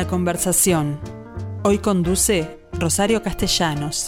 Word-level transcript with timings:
La 0.00 0.06
conversación. 0.06 0.98
Hoy 1.62 1.76
conduce 1.76 2.58
Rosario 2.72 3.22
Castellanos. 3.22 4.06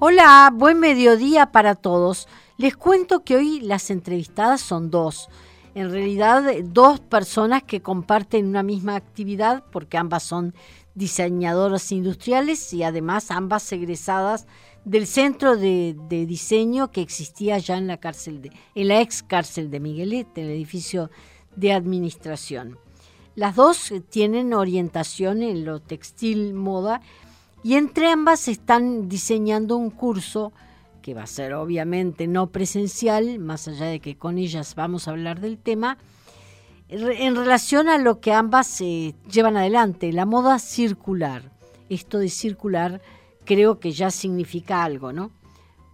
Hola, 0.00 0.50
buen 0.52 0.80
mediodía 0.80 1.52
para 1.52 1.76
todos. 1.76 2.26
Les 2.56 2.76
cuento 2.76 3.22
que 3.22 3.36
hoy 3.36 3.60
las 3.60 3.90
entrevistadas 3.90 4.60
son 4.60 4.90
dos. 4.90 5.28
En 5.76 5.92
realidad, 5.92 6.42
dos 6.64 6.98
personas 6.98 7.62
que 7.62 7.80
comparten 7.80 8.48
una 8.48 8.64
misma 8.64 8.96
actividad 8.96 9.62
porque 9.70 9.98
ambas 9.98 10.24
son 10.24 10.52
diseñadoras 10.96 11.92
industriales 11.92 12.72
y 12.72 12.82
además 12.82 13.30
ambas 13.30 13.70
egresadas 13.70 14.48
del 14.84 15.06
centro 15.06 15.56
de, 15.56 15.94
diseño 16.08 16.90
que 16.90 17.00
existía 17.00 17.58
ya 17.58 17.76
en 17.76 17.86
la 17.86 17.96
cárcel 17.96 18.42
de, 18.42 18.52
en 18.74 18.88
la 18.88 19.00
ex 19.00 19.22
cárcel 19.22 19.70
de 19.70 19.80
Miguelet, 19.80 20.36
el 20.36 20.50
edificio 20.50 21.10
de 21.56 21.72
administración. 21.72 22.78
Las 23.34 23.56
dos 23.56 23.92
tienen 24.10 24.54
orientación 24.54 25.42
en 25.42 25.64
lo 25.64 25.80
textil 25.80 26.54
moda 26.54 27.00
y 27.62 27.74
entre 27.74 28.10
ambas 28.10 28.46
están 28.46 29.08
diseñando 29.08 29.76
un 29.76 29.90
curso 29.90 30.52
que 31.02 31.14
va 31.14 31.24
a 31.24 31.26
ser 31.26 31.54
obviamente 31.54 32.26
no 32.26 32.46
presencial, 32.46 33.38
más 33.38 33.68
allá 33.68 33.86
de 33.86 34.00
que 34.00 34.16
con 34.16 34.38
ellas 34.38 34.74
vamos 34.74 35.06
a 35.06 35.10
hablar 35.10 35.40
del 35.40 35.58
tema, 35.58 35.98
en 36.88 37.34
relación 37.34 37.88
a 37.88 37.98
lo 37.98 38.20
que 38.20 38.32
ambas 38.32 38.80
eh, 38.80 39.14
llevan 39.30 39.56
adelante, 39.56 40.12
la 40.12 40.26
moda 40.26 40.58
circular. 40.58 41.50
Esto 41.88 42.18
de 42.18 42.28
circular 42.28 43.02
creo 43.44 43.78
que 43.78 43.92
ya 43.92 44.10
significa 44.10 44.84
algo, 44.84 45.12
¿no? 45.12 45.30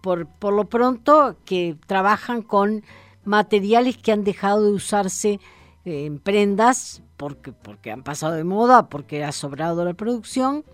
Por, 0.01 0.27
por 0.27 0.53
lo 0.53 0.65
pronto 0.65 1.35
que 1.45 1.75
trabajan 1.85 2.41
con 2.41 2.83
materiales 3.23 3.97
que 3.97 4.11
han 4.11 4.23
dejado 4.23 4.65
de 4.65 4.71
usarse 4.71 5.39
eh, 5.85 6.05
en 6.05 6.19
prendas 6.19 7.03
porque, 7.17 7.51
porque 7.51 7.91
han 7.91 8.01
pasado 8.01 8.33
de 8.33 8.43
moda, 8.43 8.89
porque 8.89 9.23
ha 9.23 9.31
sobrado 9.31 9.85
la 9.85 9.93
producción, 9.93 10.65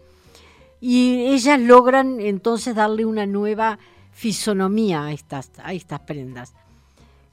y 0.79 1.25
ellas 1.33 1.59
logran 1.59 2.21
entonces 2.21 2.73
darle 2.73 3.03
una 3.03 3.25
nueva 3.25 3.79
fisonomía 4.11 5.03
a 5.03 5.11
estas, 5.11 5.51
a 5.61 5.73
estas 5.73 5.99
prendas. 6.01 6.53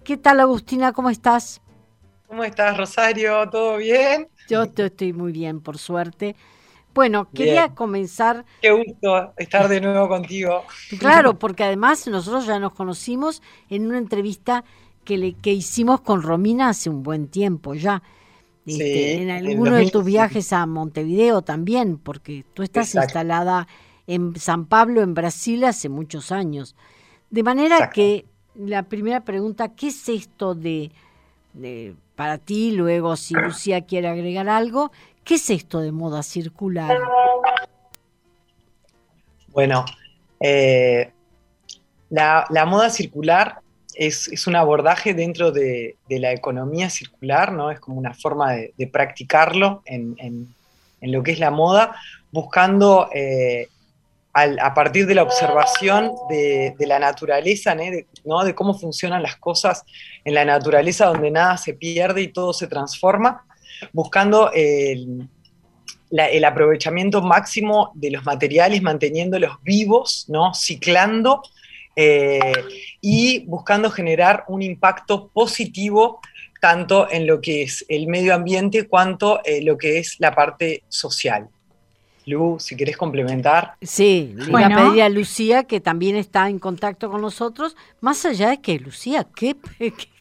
¿Qué 0.03 0.17
tal 0.17 0.41
Agustina? 0.41 0.93
¿Cómo 0.93 1.11
estás? 1.11 1.61
¿Cómo 2.27 2.43
estás, 2.43 2.77
Rosario? 2.77 3.49
¿Todo 3.51 3.77
bien? 3.77 4.27
Yo 4.49 4.65
estoy 4.65 5.13
muy 5.13 5.31
bien, 5.31 5.61
por 5.61 5.79
suerte. 5.79 6.35
Bueno, 6.95 7.29
quería 7.35 7.75
comenzar. 7.75 8.45
Qué 8.61 8.71
gusto 8.71 9.33
estar 9.37 9.69
de 9.69 9.81
nuevo 9.81 10.09
contigo. 10.09 10.65
Claro, 10.99 11.39
porque 11.39 11.65
además 11.65 12.07
nosotros 12.07 12.47
ya 12.47 12.59
nos 12.59 12.73
conocimos 12.73 13.43
en 13.69 13.87
una 13.87 13.99
entrevista 13.99 14.65
que, 15.05 15.19
le, 15.19 15.35
que 15.35 15.53
hicimos 15.53 16.01
con 16.01 16.23
Romina 16.23 16.69
hace 16.69 16.89
un 16.89 17.03
buen 17.03 17.29
tiempo 17.29 17.75
ya. 17.75 18.03
Este, 18.67 19.21
en 19.21 19.29
alguno 19.29 19.73
de 19.73 19.91
tus 19.91 20.05
viajes 20.05 20.53
a 20.53 20.65
Montevideo 20.65 21.43
también, 21.43 21.99
porque 21.99 22.47
tú 22.55 22.63
estás 22.63 22.95
instalada 22.95 23.69
en 24.07 24.37
San 24.37 24.65
Pablo, 24.65 25.03
en 25.03 25.13
Brasil, 25.13 25.65
hace 25.65 25.89
muchos 25.89 26.33
años. 26.33 26.75
De 27.29 27.43
manera 27.43 27.91
que 27.91 28.25
la 28.55 28.85
primera 28.85 29.25
pregunta, 29.25 29.75
¿qué 29.75 29.89
es 29.89 30.09
esto 30.09 30.55
de 30.55 30.93
para 32.15 32.39
ti, 32.39 32.73
luego 32.73 33.17
si 33.17 33.35
Lucía 33.35 33.83
quiere 33.83 34.09
agregar 34.09 34.49
algo, 34.49 34.93
¿qué 35.25 35.35
es 35.35 35.51
esto 35.51 35.81
de 35.81 35.93
moda 35.93 36.23
circular? 36.23 36.99
Bueno, 39.49 39.85
eh, 40.41 41.11
la, 42.11 42.47
moda 42.67 42.91
circular 42.91 43.61
es, 43.95 44.47
un 44.47 44.57
abordaje 44.57 45.15
dentro 45.15 45.53
de, 45.53 45.97
la 46.09 46.33
economía 46.33 46.91
circular, 46.91 47.53
¿no? 47.53 47.71
Es 47.71 47.81
como 47.81 47.99
una 47.99 48.15
forma 48.15 48.53
de, 48.53 48.91
practicarlo 48.93 49.83
en, 49.87 50.55
lo 51.01 51.23
que 51.23 51.33
es 51.33 51.39
la 51.39 51.51
moda, 51.51 51.97
buscando 52.33 53.09
eh, 53.15 53.69
a 54.35 54.75
partir 54.75 55.07
de 55.07 55.15
la 55.15 55.23
observación 55.23 56.13
de, 56.29 56.75
la 56.81 56.99
naturaleza, 56.99 57.77
¿no? 58.25 58.45
de 58.45 58.55
cómo 58.55 58.75
funcionan 58.77 59.23
las 59.23 59.37
cosas 59.37 59.85
en 60.25 60.35
la 60.35 60.45
naturaleza, 60.45 61.07
donde 61.07 61.31
nada 61.31 61.57
se 61.57 61.75
pierde 61.75 62.23
y 62.23 62.29
todo 62.29 62.53
se 62.53 62.67
transforma, 62.67 63.45
buscando 63.93 64.51
el, 64.53 65.29
aprovechamiento 66.45 67.23
máximo 67.23 67.91
de 67.95 68.11
los 68.11 68.25
materiales, 68.25 68.83
manteniéndolos 68.83 69.57
vivos, 69.63 70.27
¿no? 70.29 70.55
ciclando 70.55 71.43
eh, 71.97 72.53
y 73.01 73.45
buscando 73.47 73.91
generar 73.91 74.45
un 74.49 74.63
impacto 74.63 75.29
positivo 75.33 76.21
tanto 76.61 77.11
en 77.11 77.27
lo 77.27 77.41
que 77.41 77.63
es 77.63 77.85
el 77.89 78.07
medio 78.07 78.35
ambiente 78.35 78.89
cuanto 78.89 79.41
en 79.45 79.67
lo 79.67 79.77
que 79.77 79.99
es 79.99 80.17
la 80.19 80.35
parte 80.35 80.83
social. 80.89 81.49
Lu, 82.27 82.57
si 82.59 82.75
querés 82.75 82.97
complementar. 82.97 83.75
Sí, 83.83 84.33
le 84.35 84.51
voy 84.51 84.63
a 84.63 84.69
pedir 84.69 85.03
a 85.03 85.09
Lucía, 85.09 85.65
que 85.65 85.81
también 85.81 86.17
está 86.17 86.49
en 86.49 86.59
contacto 86.59 87.11
con 87.11 87.21
nosotros, 87.21 87.77
más 88.01 88.25
allá 88.25 88.49
de 88.49 88.61
que, 88.61 88.79
Lucía, 88.79 89.27
¿qué, 89.37 89.57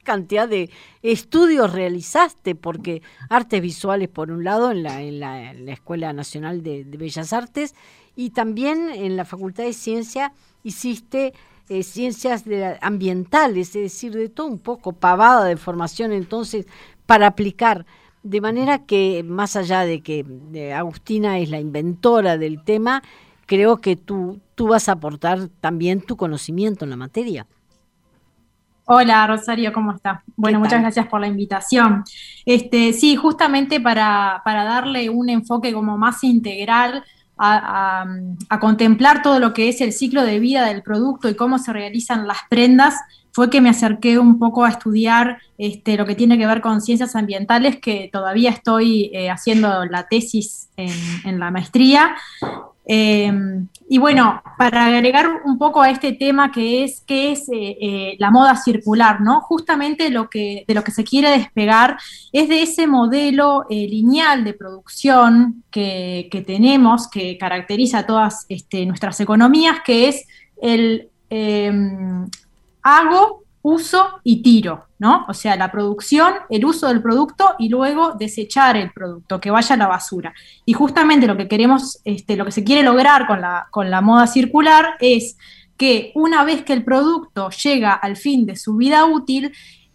cantidad 0.03 0.47
de 0.47 0.69
estudios 1.01 1.73
realizaste? 1.73 2.55
Porque 2.55 3.01
artes 3.29 3.61
visuales, 3.61 4.09
por 4.09 4.31
un 4.31 4.43
lado, 4.43 4.71
en 4.71 4.83
la, 4.83 5.01
en 5.01 5.19
la, 5.19 5.51
Escuela 5.71 6.13
Nacional 6.13 6.61
de, 6.63 6.83
Bellas 6.83 7.33
Artes, 7.33 7.73
y 8.15 8.29
también 8.29 8.89
en 8.89 9.15
la 9.17 9.25
Facultad 9.25 9.63
de 9.63 9.73
Ciencia 9.73 10.33
hiciste 10.63 11.33
eh, 11.69 11.83
ciencias 11.83 12.43
ambientales, 12.81 13.69
es 13.69 13.81
decir, 13.81 14.13
de 14.13 14.29
todo 14.29 14.47
un 14.47 14.59
poco, 14.59 14.93
pavada 14.93 15.45
de 15.45 15.57
formación 15.57 16.11
entonces 16.11 16.67
para 17.05 17.27
aplicar 17.27 17.85
de 18.21 18.39
manera 18.39 18.85
que, 18.85 19.23
más 19.23 19.55
allá 19.55 19.81
de 19.81 20.01
que 20.01 20.73
Agustina 20.73 21.39
es 21.39 21.49
la 21.49 21.59
inventora 21.59 22.37
del 22.37 22.63
tema, 22.63 23.03
creo 23.45 23.77
que 23.77 23.95
tú, 23.95 24.39
tú 24.55 24.67
vas 24.67 24.89
a 24.89 24.93
aportar 24.93 25.49
también 25.59 26.01
tu 26.01 26.17
conocimiento 26.17 26.85
en 26.85 26.91
la 26.91 26.97
materia. 26.97 27.45
Hola 28.85 29.25
Rosario, 29.27 29.71
¿cómo 29.71 29.93
está? 29.93 30.23
Bueno, 30.35 30.59
muchas 30.59 30.81
gracias 30.81 31.07
por 31.07 31.21
la 31.21 31.27
invitación. 31.27 32.03
Este, 32.45 32.93
sí, 32.93 33.15
justamente 33.15 33.79
para, 33.79 34.41
para 34.43 34.65
darle 34.65 35.09
un 35.09 35.29
enfoque 35.29 35.73
como 35.73 35.97
más 35.97 36.23
integral 36.23 37.03
a, 37.37 38.05
a, 38.49 38.59
contemplar 38.59 39.21
todo 39.21 39.39
lo 39.39 39.53
que 39.53 39.69
es 39.69 39.81
el 39.81 39.91
ciclo 39.93 40.23
de 40.23 40.39
vida 40.39 40.65
del 40.65 40.83
producto 40.83 41.29
y 41.29 41.35
cómo 41.35 41.59
se 41.59 41.73
realizan 41.73 42.27
las 42.27 42.39
prendas, 42.49 42.95
fue 43.33 43.49
que 43.49 43.61
me 43.61 43.69
acerqué 43.69 44.19
un 44.19 44.37
poco 44.37 44.63
a 44.63 44.69
estudiar 44.69 45.39
este, 45.57 45.97
lo 45.97 46.05
que 46.05 46.13
tiene 46.13 46.37
que 46.37 46.45
ver 46.45 46.61
con 46.61 46.81
ciencias 46.81 47.15
ambientales, 47.15 47.79
que 47.79 48.09
todavía 48.13 48.51
estoy 48.51 49.09
eh, 49.11 49.31
haciendo 49.31 49.85
la 49.85 50.07
tesis 50.07 50.69
en, 50.77 51.39
la 51.39 51.49
maestría. 51.49 52.15
Em, 52.85 53.67
y 53.87 53.97
bueno, 53.97 54.41
para 54.57 54.87
agregar 54.87 55.27
un 55.45 55.57
poco 55.57 55.81
a 55.81 55.89
este 55.89 56.11
tema 56.11 56.51
que 56.51 56.83
es, 56.83 57.01
que 57.01 57.31
es 57.31 57.47
eh, 57.49 57.77
eh, 57.79 58.15
la 58.19 58.29
moda 58.29 58.55
circular, 58.57 59.21
¿no? 59.21 59.41
Justamente 59.41 60.09
lo 60.09 60.29
que, 60.29 60.65
de 60.67 60.73
lo 60.73 60.83
que 60.83 60.91
se 60.91 61.03
quiere 61.03 61.29
despegar 61.29 61.97
es 62.31 62.49
de 62.49 62.61
ese 62.61 62.87
modelo 62.87 63.65
lineal 63.69 64.43
de 64.43 64.53
producción 64.53 65.63
que, 65.71 66.43
tenemos, 66.45 67.07
que 67.07 67.37
caracteriza 67.37 68.05
todas 68.05 68.45
este, 68.49 68.85
nuestras 68.85 69.19
economías, 69.19 69.77
que 69.85 70.09
es 70.09 70.27
el 70.61 71.09
em, 71.29 72.27
hago, 72.81 73.43
uso 73.61 74.19
y 74.23 74.43
tiro, 74.43 74.85
O 75.27 75.33
sea, 75.33 75.55
la 75.55 75.71
producción, 75.71 76.33
el 76.49 76.65
uso 76.65 76.87
del 76.87 77.01
producto 77.01 77.55
y 77.59 77.69
luego 77.69 78.13
desechar 78.13 78.77
el 78.77 78.91
producto, 78.91 79.39
que 79.39 79.51
vaya 79.51 79.75
a 79.75 79.77
la 79.77 79.87
basura. 79.87 80.33
Y 80.65 80.73
justamente 80.73 81.27
lo 81.27 81.37
que 81.37 81.47
queremos, 81.47 81.99
este, 82.05 82.35
lo 82.35 82.45
que 82.45 82.51
se 82.51 82.63
quiere 82.63 82.83
lograr 82.83 83.27
con 83.27 83.41
la, 83.41 83.67
con 83.71 83.89
la 83.89 84.01
moda 84.01 84.27
circular 84.27 84.95
es 84.99 85.37
que 85.77 86.11
una 86.15 86.43
vez 86.43 86.63
que 86.63 86.73
el 86.73 86.83
producto 86.83 87.49
llega 87.49 87.93
al 87.93 88.15
fin 88.15 88.45
de 88.45 88.55
su 88.55 88.75
vida 88.75 89.05
útil, 89.05 89.51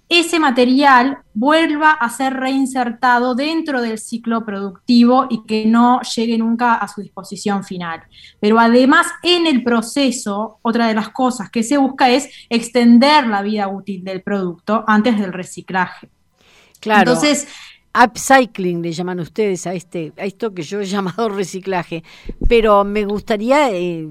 ese 0.08 0.40
material 0.40 1.19
vuelva 1.34 1.93
a 1.93 2.08
ser 2.08 2.34
reinsertado 2.34 3.34
dentro 3.34 3.82
del 3.82 3.99
ciclo 3.99 4.44
productivo 4.44 5.26
y 5.28 5.44
que 5.44 5.66
no 5.66 6.00
llegue 6.00 6.38
nunca 6.38 6.75
a 6.75 6.88
su 6.88 7.02
disposición 7.02 7.62
final. 7.62 8.02
Pero 8.40 8.58
además 8.58 9.06
en 9.22 9.46
el 9.46 9.62
proceso, 9.62 10.58
otra 10.62 10.87
de 10.87 10.94
las 10.94 11.10
cosas 11.10 11.50
que 11.50 11.62
se 11.62 11.76
busca 11.76 12.08
es 12.10 12.28
extender 12.49 13.26
la 13.26 13.43
vida 13.43 13.69
útil 13.69 14.02
del 14.02 14.22
producto 14.22 14.82
antes 14.87 15.19
del 15.19 15.32
reciclaje. 15.32 16.08
Claro. 16.81 17.12
Entonces, 17.12 17.49
upcycling 17.94 18.82
le 18.82 18.93
llaman 18.93 19.20
ustedes 19.20 19.66
a 19.66 19.75
este 19.75 20.12
a 20.19 20.25
esto 20.25 20.54
que 20.54 20.62
yo 20.62 20.81
he 20.81 20.84
llamado 20.84 21.28
reciclaje 21.31 22.04
pero 22.46 22.84
me 22.84 23.04
gustaría 23.04 23.70
eh, 23.72 24.06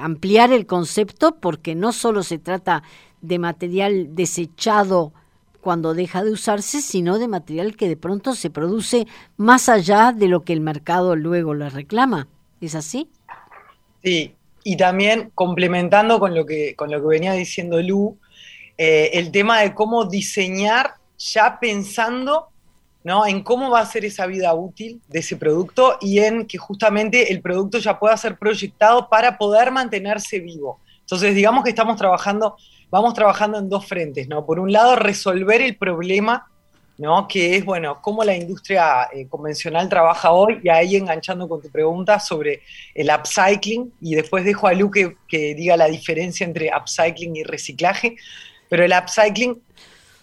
ampliar 0.00 0.52
el 0.52 0.66
concepto 0.66 1.36
porque 1.40 1.74
no 1.74 1.92
solo 1.92 2.22
se 2.22 2.38
trata 2.38 2.82
de 3.26 3.38
material 3.38 4.14
desechado 4.14 5.12
cuando 5.60 5.94
deja 5.94 6.22
de 6.22 6.30
usarse, 6.30 6.82
sino 6.82 7.18
de 7.18 7.26
material 7.26 7.76
que 7.76 7.88
de 7.88 7.96
pronto 7.96 8.34
se 8.34 8.50
produce 8.50 9.06
más 9.36 9.68
allá 9.68 10.12
de 10.12 10.28
lo 10.28 10.44
que 10.44 10.52
el 10.52 10.60
mercado 10.60 11.16
luego 11.16 11.54
le 11.54 11.70
reclama. 11.70 12.28
¿Es 12.60 12.74
así? 12.74 13.08
Sí, 14.02 14.34
y 14.62 14.76
también 14.76 15.30
complementando 15.34 16.20
con 16.20 16.34
lo 16.34 16.44
que, 16.44 16.74
con 16.76 16.90
lo 16.90 17.00
que 17.00 17.06
venía 17.06 17.32
diciendo 17.32 17.80
Lu, 17.80 18.18
eh, 18.76 19.10
el 19.14 19.30
tema 19.30 19.60
de 19.60 19.74
cómo 19.74 20.04
diseñar 20.04 20.94
ya 21.16 21.58
pensando 21.58 22.48
¿no? 23.04 23.26
en 23.26 23.42
cómo 23.42 23.70
va 23.70 23.80
a 23.80 23.86
ser 23.86 24.04
esa 24.04 24.26
vida 24.26 24.52
útil 24.54 25.00
de 25.08 25.20
ese 25.20 25.36
producto 25.36 25.98
y 26.00 26.18
en 26.18 26.46
que 26.46 26.58
justamente 26.58 27.32
el 27.32 27.40
producto 27.40 27.78
ya 27.78 27.98
pueda 27.98 28.16
ser 28.16 28.36
proyectado 28.36 29.08
para 29.08 29.38
poder 29.38 29.70
mantenerse 29.70 30.40
vivo. 30.40 30.80
Entonces, 31.00 31.34
digamos 31.34 31.64
que 31.64 31.70
estamos 31.70 31.96
trabajando, 31.96 32.56
vamos 32.94 33.12
trabajando 33.12 33.58
en 33.58 33.68
dos 33.68 33.86
frentes, 33.86 34.28
¿no? 34.28 34.46
Por 34.46 34.60
un 34.60 34.70
lado, 34.70 34.94
resolver 34.94 35.60
el 35.60 35.76
problema 35.76 36.46
¿no? 36.96 37.26
que 37.26 37.56
es, 37.56 37.64
bueno, 37.64 37.98
cómo 38.00 38.22
la 38.22 38.36
industria 38.36 39.08
eh, 39.12 39.26
convencional 39.28 39.88
trabaja 39.88 40.30
hoy, 40.30 40.60
y 40.62 40.68
ahí 40.68 40.94
enganchando 40.94 41.48
con 41.48 41.60
tu 41.60 41.68
pregunta 41.70 42.20
sobre 42.20 42.62
el 42.94 43.10
upcycling, 43.10 43.92
y 44.00 44.14
después 44.14 44.44
dejo 44.44 44.68
a 44.68 44.74
Lu 44.74 44.92
que, 44.92 45.16
diga 45.28 45.76
la 45.76 45.86
diferencia 45.86 46.46
entre 46.46 46.70
upcycling 46.72 47.34
y 47.34 47.42
reciclaje, 47.42 48.14
pero 48.68 48.84
el 48.84 48.92
upcycling 48.92 49.60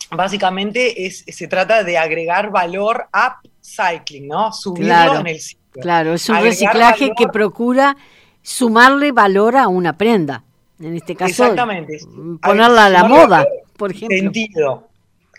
básicamente 0.09 1.05
es, 1.05 1.25
se 1.27 1.47
trata 1.49 1.83
de 1.83 1.97
agregar 1.97 2.51
valor 2.51 3.09
upcycling, 3.13 4.29
¿no? 4.29 4.53
Subirlo 4.53 5.19
en 5.19 5.27
el 5.27 5.41
ciclo. 5.41 5.81
Claro, 5.81 6.13
es 6.13 6.29
un 6.29 6.41
reciclaje 6.41 7.11
que 7.17 7.27
procura 7.27 7.97
sumarle 8.41 9.11
valor 9.11 9.57
a 9.57 9.67
una 9.67 9.97
prenda. 9.97 10.45
En 10.81 10.95
este 10.95 11.15
caso, 11.15 11.43
Exactamente. 11.43 11.99
ponerla 12.41 12.85
a 12.85 12.89
la 12.89 13.03
moda, 13.03 13.47
por 13.77 13.91
ejemplo. 13.91 14.17
Sentido 14.17 14.91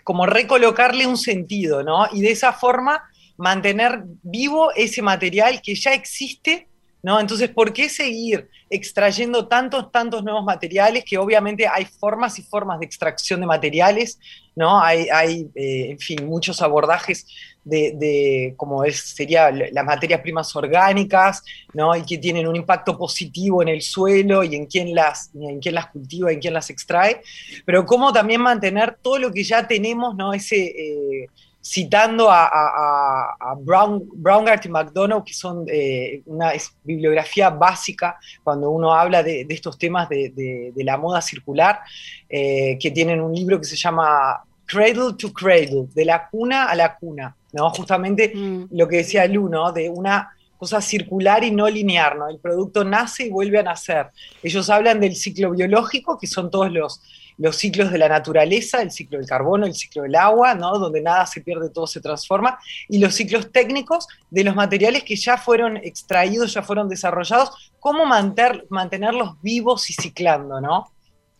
como 0.03 0.25
recolocarle 0.25 1.07
un 1.07 1.17
sentido, 1.17 1.83
¿no? 1.83 2.07
Y 2.11 2.21
de 2.21 2.31
esa 2.31 2.53
forma 2.53 3.03
mantener 3.37 4.03
vivo 4.21 4.71
ese 4.75 5.01
material 5.01 5.61
que 5.61 5.75
ya 5.75 5.93
existe, 5.93 6.67
¿no? 7.01 7.19
Entonces, 7.19 7.49
¿por 7.49 7.73
qué 7.73 7.89
seguir 7.89 8.49
extrayendo 8.69 9.47
tantos, 9.47 9.91
tantos 9.91 10.23
nuevos 10.23 10.43
materiales? 10.43 11.03
Que 11.05 11.17
obviamente 11.17 11.67
hay 11.67 11.85
formas 11.85 12.37
y 12.37 12.43
formas 12.43 12.79
de 12.79 12.85
extracción 12.85 13.39
de 13.39 13.47
materiales, 13.47 14.19
¿no? 14.55 14.81
Hay, 14.81 15.07
hay 15.11 15.49
eh, 15.55 15.91
en 15.91 15.99
fin, 15.99 16.25
muchos 16.25 16.61
abordajes 16.61 17.25
de, 17.63 18.53
como 18.57 18.83
es, 18.83 18.99
sería 18.99 19.49
las 19.51 19.85
materias 19.85 20.21
primas 20.21 20.55
orgánicas, 20.55 21.43
¿no? 21.73 21.95
Y 21.95 22.03
que 22.03 22.17
tienen 22.17 22.47
un 22.47 22.55
impacto 22.55 22.97
positivo 22.97 23.61
en 23.61 23.69
el 23.69 23.81
suelo 23.81 24.43
y 24.43 24.55
en 24.55 24.65
quién 24.65 24.93
las, 24.93 25.31
en 25.33 25.59
quién 25.59 25.75
las 25.75 25.87
cultiva, 25.87 26.31
en 26.31 26.39
quién 26.39 26.53
las 26.53 26.69
extrae, 26.69 27.21
pero 27.65 27.85
cómo 27.85 28.11
también 28.11 28.41
mantener 28.41 28.97
todo 29.01 29.17
lo 29.17 29.31
que 29.31 29.43
ya 29.43 29.67
tenemos, 29.67 30.15
¿no? 30.15 30.33
Ese, 30.33 30.57
eh, 30.57 31.27
citando 31.63 32.29
a, 32.29 32.45
a, 32.45 33.55
Brown, 33.57 34.03
Brown 34.15 34.45
y 34.63 34.67
McDonough, 34.67 35.23
que 35.23 35.33
son 35.33 35.65
eh, 35.67 36.21
una 36.25 36.51
bibliografía 36.83 37.49
básica 37.49 38.17
cuando 38.43 38.69
uno 38.69 38.93
habla 38.93 39.23
de, 39.23 39.45
estos 39.47 39.77
temas 39.77 40.09
de, 40.09 40.73
la 40.75 40.97
moda 40.97 41.21
circular, 41.21 41.79
eh, 42.27 42.77
que 42.79 42.91
tienen 42.91 43.21
un 43.21 43.33
libro 43.33 43.59
que 43.59 43.65
se 43.65 43.77
llama 43.77 44.43
Cradle 44.65 45.13
to 45.17 45.31
Cradle, 45.31 45.87
de 45.93 46.03
la 46.03 46.27
cuna 46.29 46.65
a 46.65 46.75
la 46.75 46.97
cuna, 46.97 47.33
¿no? 47.53 47.69
Justamente 47.69 48.33
mm. 48.35 48.65
lo 48.71 48.87
que 48.87 48.97
decía 48.97 49.25
Lu, 49.25 49.47
¿no? 49.47 49.71
De 49.71 49.89
una 49.89 50.33
cosa 50.57 50.81
circular 50.81 51.45
y 51.45 51.51
no 51.51 51.69
lineal, 51.69 52.19
¿no? 52.19 52.27
El 52.27 52.39
producto 52.39 52.83
nace 52.83 53.27
y 53.27 53.29
vuelve 53.29 53.59
a 53.59 53.63
nacer. 53.63 54.07
Ellos 54.41 54.69
hablan 54.69 54.99
del 54.99 55.15
ciclo 55.15 55.51
biológico, 55.51 56.17
que 56.17 56.27
son 56.27 56.51
todos 56.51 56.71
los, 56.71 57.01
los 57.37 57.55
ciclos 57.55 57.91
de 57.91 57.97
la 57.97 58.09
naturaleza, 58.09 58.81
el 58.81 58.91
ciclo 58.91 59.17
del 59.17 59.27
carbono, 59.27 59.65
el 59.65 59.73
ciclo 59.73 60.03
del 60.03 60.15
agua, 60.15 60.55
¿no? 60.55 60.77
Donde 60.77 61.01
nada 61.01 61.25
se 61.25 61.41
pierde, 61.41 61.69
todo 61.69 61.87
se 61.87 62.01
transforma, 62.01 62.57
y 62.87 62.99
los 62.99 63.15
ciclos 63.15 63.51
técnicos 63.51 64.07
de 64.29 64.43
los 64.43 64.55
materiales 64.55 65.03
que 65.03 65.15
ya 65.15 65.37
fueron 65.37 65.77
extraídos, 65.77 66.53
ya 66.53 66.61
fueron 66.61 66.89
desarrollados, 66.89 67.71
cómo 67.79 68.05
mantener, 68.05 68.65
mantenerlos 68.69 69.41
vivos 69.41 69.89
y 69.89 69.93
ciclando, 69.93 70.61
¿no? 70.61 70.91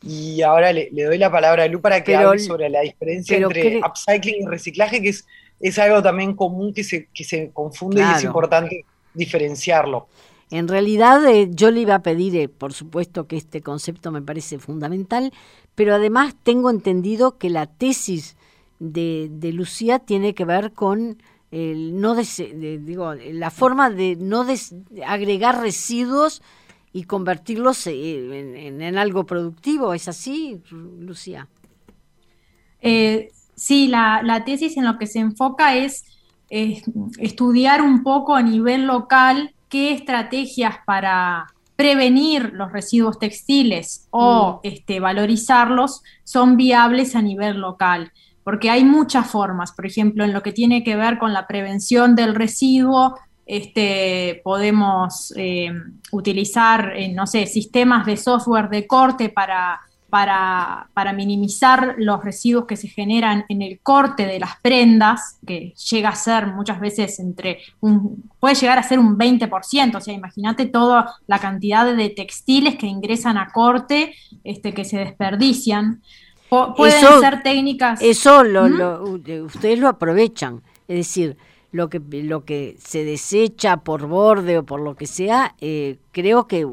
Y 0.06 0.42
ahora 0.42 0.74
le, 0.74 0.90
doy 0.92 1.18
la 1.18 1.31
palabra 1.31 1.63
a 1.63 1.68
Lu 1.68 1.80
para 1.80 2.04
que 2.04 2.16
hable 2.16 2.39
sobre 2.39 2.69
la 2.69 2.81
diferencia 2.81 3.38
entre 3.38 3.80
upcycling 3.80 4.44
y 4.44 4.46
reciclaje, 4.46 5.01
que 5.01 5.10
es, 5.10 5.25
es 5.62 5.80
algo 5.80 6.04
también 6.04 6.36
común 6.36 6.74
que 6.74 6.84
se, 6.84 7.07
que 7.13 7.24
se 7.24 7.51
confunde 7.51 8.01
y 8.01 8.18
es 8.18 8.24
importante 8.24 8.86
diferenciarlo. 9.13 10.07
En 10.50 10.68
realidad 10.68 11.25
eh, 11.25 11.50
yo 11.51 11.72
le 11.72 11.81
iba 11.81 11.95
a 11.95 12.04
pedir, 12.04 12.36
eh, 12.36 12.48
por 12.48 12.74
supuesto 12.74 13.28
que 13.28 13.38
este 13.38 13.62
concepto 13.62 14.12
me 14.12 14.22
parece 14.22 14.60
fundamental, 14.60 15.34
pero 15.75 15.95
además 15.95 16.36
tengo 16.44 16.69
entendido 16.69 17.38
que 17.38 17.50
la 17.50 17.66
tesis 17.66 18.36
de, 18.80 19.30
Lucía 19.54 20.00
tiene 20.00 20.34
que 20.34 20.45
ver 20.45 20.74
con 20.74 21.18
no 21.51 22.16
digo, 22.16 23.13
la 23.13 23.51
forma 23.51 23.92
de 23.92 24.16
no 24.16 24.44
agregar 25.06 25.62
residuos 25.62 26.42
y 26.94 27.04
convertirlos 27.04 27.86
eh, 27.86 28.57
en, 28.80 28.98
algo 28.98 29.28
productivo. 29.28 29.94
¿Es 29.94 30.07
así, 30.07 30.62
Lucía? 30.72 31.48
Sí, 33.56 33.88
la, 33.88 34.44
tesis 34.46 34.78
en 34.78 34.86
lo 34.86 34.98
que 34.98 35.06
se 35.06 35.19
enfoca 35.19 35.75
es 35.75 36.06
estudiar 36.50 37.81
un 37.81 38.04
poco 38.04 38.36
a 38.36 38.42
nivel 38.42 38.86
local 38.86 39.54
qué 39.74 39.92
estrategias 39.92 40.75
para 40.86 41.48
prevenir 41.75 42.52
los 42.54 42.72
residuos 42.72 43.18
textiles 43.18 44.08
o 44.12 44.62
mm. 44.64 44.68
este, 44.68 45.00
valorizarlos 45.00 46.04
son 46.24 46.58
viables 46.58 47.16
a 47.16 47.24
nivel 47.24 47.58
local 47.60 48.12
porque 48.44 48.70
hay 48.70 48.86
muchas 48.86 49.25
formas, 49.28 49.72
por 49.72 49.88
ejemplo, 49.88 50.24
en 50.24 50.31
lo 50.31 50.44
que 50.44 50.52
tiene 50.52 50.84
que 50.84 50.96
ver 50.96 51.18
con 51.18 51.34
la 51.34 51.48
prevención 51.48 52.14
del 52.14 52.36
residuo, 52.36 53.18
este, 53.48 54.42
podemos 54.44 55.34
eh, 55.38 55.72
utilizar, 56.12 56.94
eh, 56.96 57.12
no 57.12 57.25
sé, 57.25 57.48
sistemas 57.48 58.06
de 58.06 58.18
software 58.18 58.70
de 58.70 58.86
corte 58.86 59.30
para, 59.30 59.80
para, 60.13 60.89
para, 60.94 61.12
minimizar 61.12 61.95
los 61.98 62.24
residuos 62.24 62.65
que 62.68 62.77
se 62.77 62.88
generan 62.88 63.45
en 63.50 63.63
el 63.63 63.80
corte 63.80 64.27
de 64.27 64.39
las 64.39 64.57
prendas, 64.62 65.39
que 65.44 65.74
llega 65.89 66.10
a 66.10 66.15
ser 66.15 66.45
muchas 66.45 66.80
veces 66.80 67.18
entre 67.18 67.57
un, 67.80 68.30
puede 68.39 68.54
llegar 68.54 68.77
a 68.77 68.83
ser 68.83 69.00
un 69.00 69.18
20%, 69.18 69.95
o 69.95 70.00
sea, 70.00 70.13
imagínate 70.13 70.68
toda 70.68 71.15
la 71.25 71.39
cantidad 71.39 71.92
de 71.92 72.10
textiles 72.12 72.75
que 72.75 72.86
ingresan 72.86 73.39
a 73.39 73.51
corte, 73.51 74.13
este, 74.44 74.71
que 74.75 74.86
se 74.86 75.00
desperdician. 75.00 76.04
pueden 76.48 77.19
ser 77.19 77.41
técnicas. 77.41 78.00
Eso 78.00 78.43
lo, 78.43 78.67
ustedes 79.46 79.79
lo 79.79 79.88
aprovechan, 79.88 80.62
es 80.88 80.98
decir, 80.98 81.38
lo 81.72 81.89
que, 81.89 82.00
lo 82.00 82.46
que 82.46 82.75
se 82.77 83.03
desecha 83.03 83.77
por 83.77 84.05
borde 84.05 84.60
o 84.60 84.63
por 84.63 84.79
lo 84.79 84.96
que 84.96 85.08
sea, 85.08 85.55
eh, 85.60 85.98
creo 86.12 86.48
que 86.48 86.67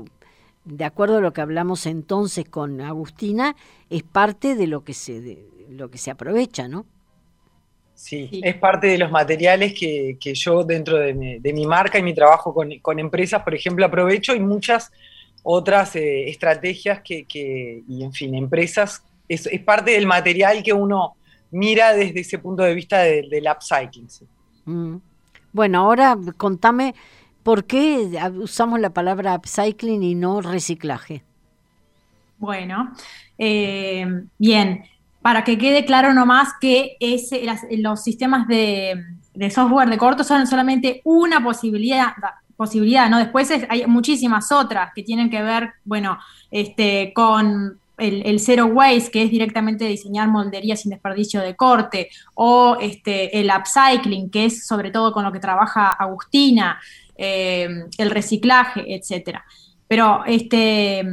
de 0.65 0.85
acuerdo 0.85 1.19
a 1.19 1.21
lo 1.21 1.33
que 1.33 1.41
hablamos 1.41 1.87
entonces 1.87 2.49
con 2.49 2.81
Agustina, 2.81 3.57
es 3.89 4.03
parte 4.03 4.55
de 4.55 4.67
lo 4.67 4.85
que 4.85 4.95
se, 4.95 5.47
lo 5.71 5.91
que 5.91 5.99
se 5.99 6.11
aprovecha, 6.11 6.69
¿no? 6.69 6.87
Sí, 7.95 8.41
es 8.43 8.57
parte 8.57 8.87
de 8.87 8.97
los 8.97 9.11
materiales 9.11 9.75
que, 9.75 10.17
yo 10.35 10.65
dentro 10.65 10.97
de 10.97 11.53
mi, 11.53 11.67
marca 11.67 11.99
y 11.99 12.03
mi 12.03 12.15
trabajo 12.15 12.55
con, 12.55 12.99
empresas, 12.99 13.43
por 13.43 13.55
ejemplo, 13.55 13.85
aprovecho 13.85 14.35
y 14.35 14.41
muchas 14.41 14.91
otras 15.43 15.97
eh, 15.97 16.29
estrategias 16.31 17.03
que, 17.03 17.27
y 17.87 18.03
en 18.03 18.13
fin, 18.13 18.35
empresas, 18.35 19.05
es, 19.29 19.47
parte 19.67 19.91
del 19.91 20.07
material 20.07 20.63
que 20.63 20.73
uno 20.73 21.17
mira 21.51 21.93
desde 21.93 22.21
ese 22.21 22.39
punto 22.39 22.63
de 22.63 22.75
vista 22.75 23.01
del 23.01 23.47
upcycling. 23.55 24.09
Mm. 24.65 24.97
Bueno, 25.53 25.81
ahora 25.81 26.17
contame 26.37 26.95
por 27.43 27.65
qué 27.65 28.21
usamos 28.39 28.81
la 28.81 28.91
palabra 28.91 29.35
upcycling 29.35 30.03
y 30.03 30.15
no 30.15 30.41
reciclaje. 30.41 31.23
Bueno, 32.39 32.93
eh, 33.39 34.25
bien, 34.39 34.85
para 35.23 35.45
que 35.45 35.59
quede 35.59 35.85
claro 35.85 36.15
nomás 36.15 36.55
que 36.61 36.97
los 37.79 38.03
sistemas 38.03 38.49
de, 38.49 39.05
software 39.51 39.91
de 39.91 39.99
corto 39.99 40.25
son 40.25 40.47
solamente 40.47 41.03
una 41.05 41.43
posibilidad, 41.43 42.13
posibilidad, 42.57 43.11
¿no? 43.11 43.19
Después 43.19 43.51
hay 43.69 43.87
muchísimas 43.87 44.51
otras 44.53 44.93
que 44.95 45.03
tienen 45.03 45.29
que 45.29 45.43
ver, 45.43 45.71
bueno, 45.85 46.19
este, 46.51 47.13
con 47.15 47.79
el, 48.01 48.41
Zero 48.41 48.67
Waste, 48.67 49.11
que 49.11 49.23
es 49.25 49.31
directamente 49.31 49.85
diseñar 49.85 50.29
molderías 50.29 50.81
sin 50.81 50.91
desperdicio 50.91 51.43
de 51.43 51.55
corte, 51.55 52.09
o 52.35 52.79
este, 52.81 53.39
el 53.39 53.51
upcycling, 53.55 54.31
que 54.31 54.47
es 54.47 54.67
sobre 54.67 54.91
todo 54.91 55.13
con 55.13 55.25
lo 55.25 55.33
que 55.33 55.39
trabaja 55.39 55.89
Agustina, 55.89 56.81
eh, 57.21 57.69
el 57.99 58.11
reciclaje, 58.11 58.95
etcétera. 58.95 59.45
Pero 59.87 60.25
este, 60.27 61.05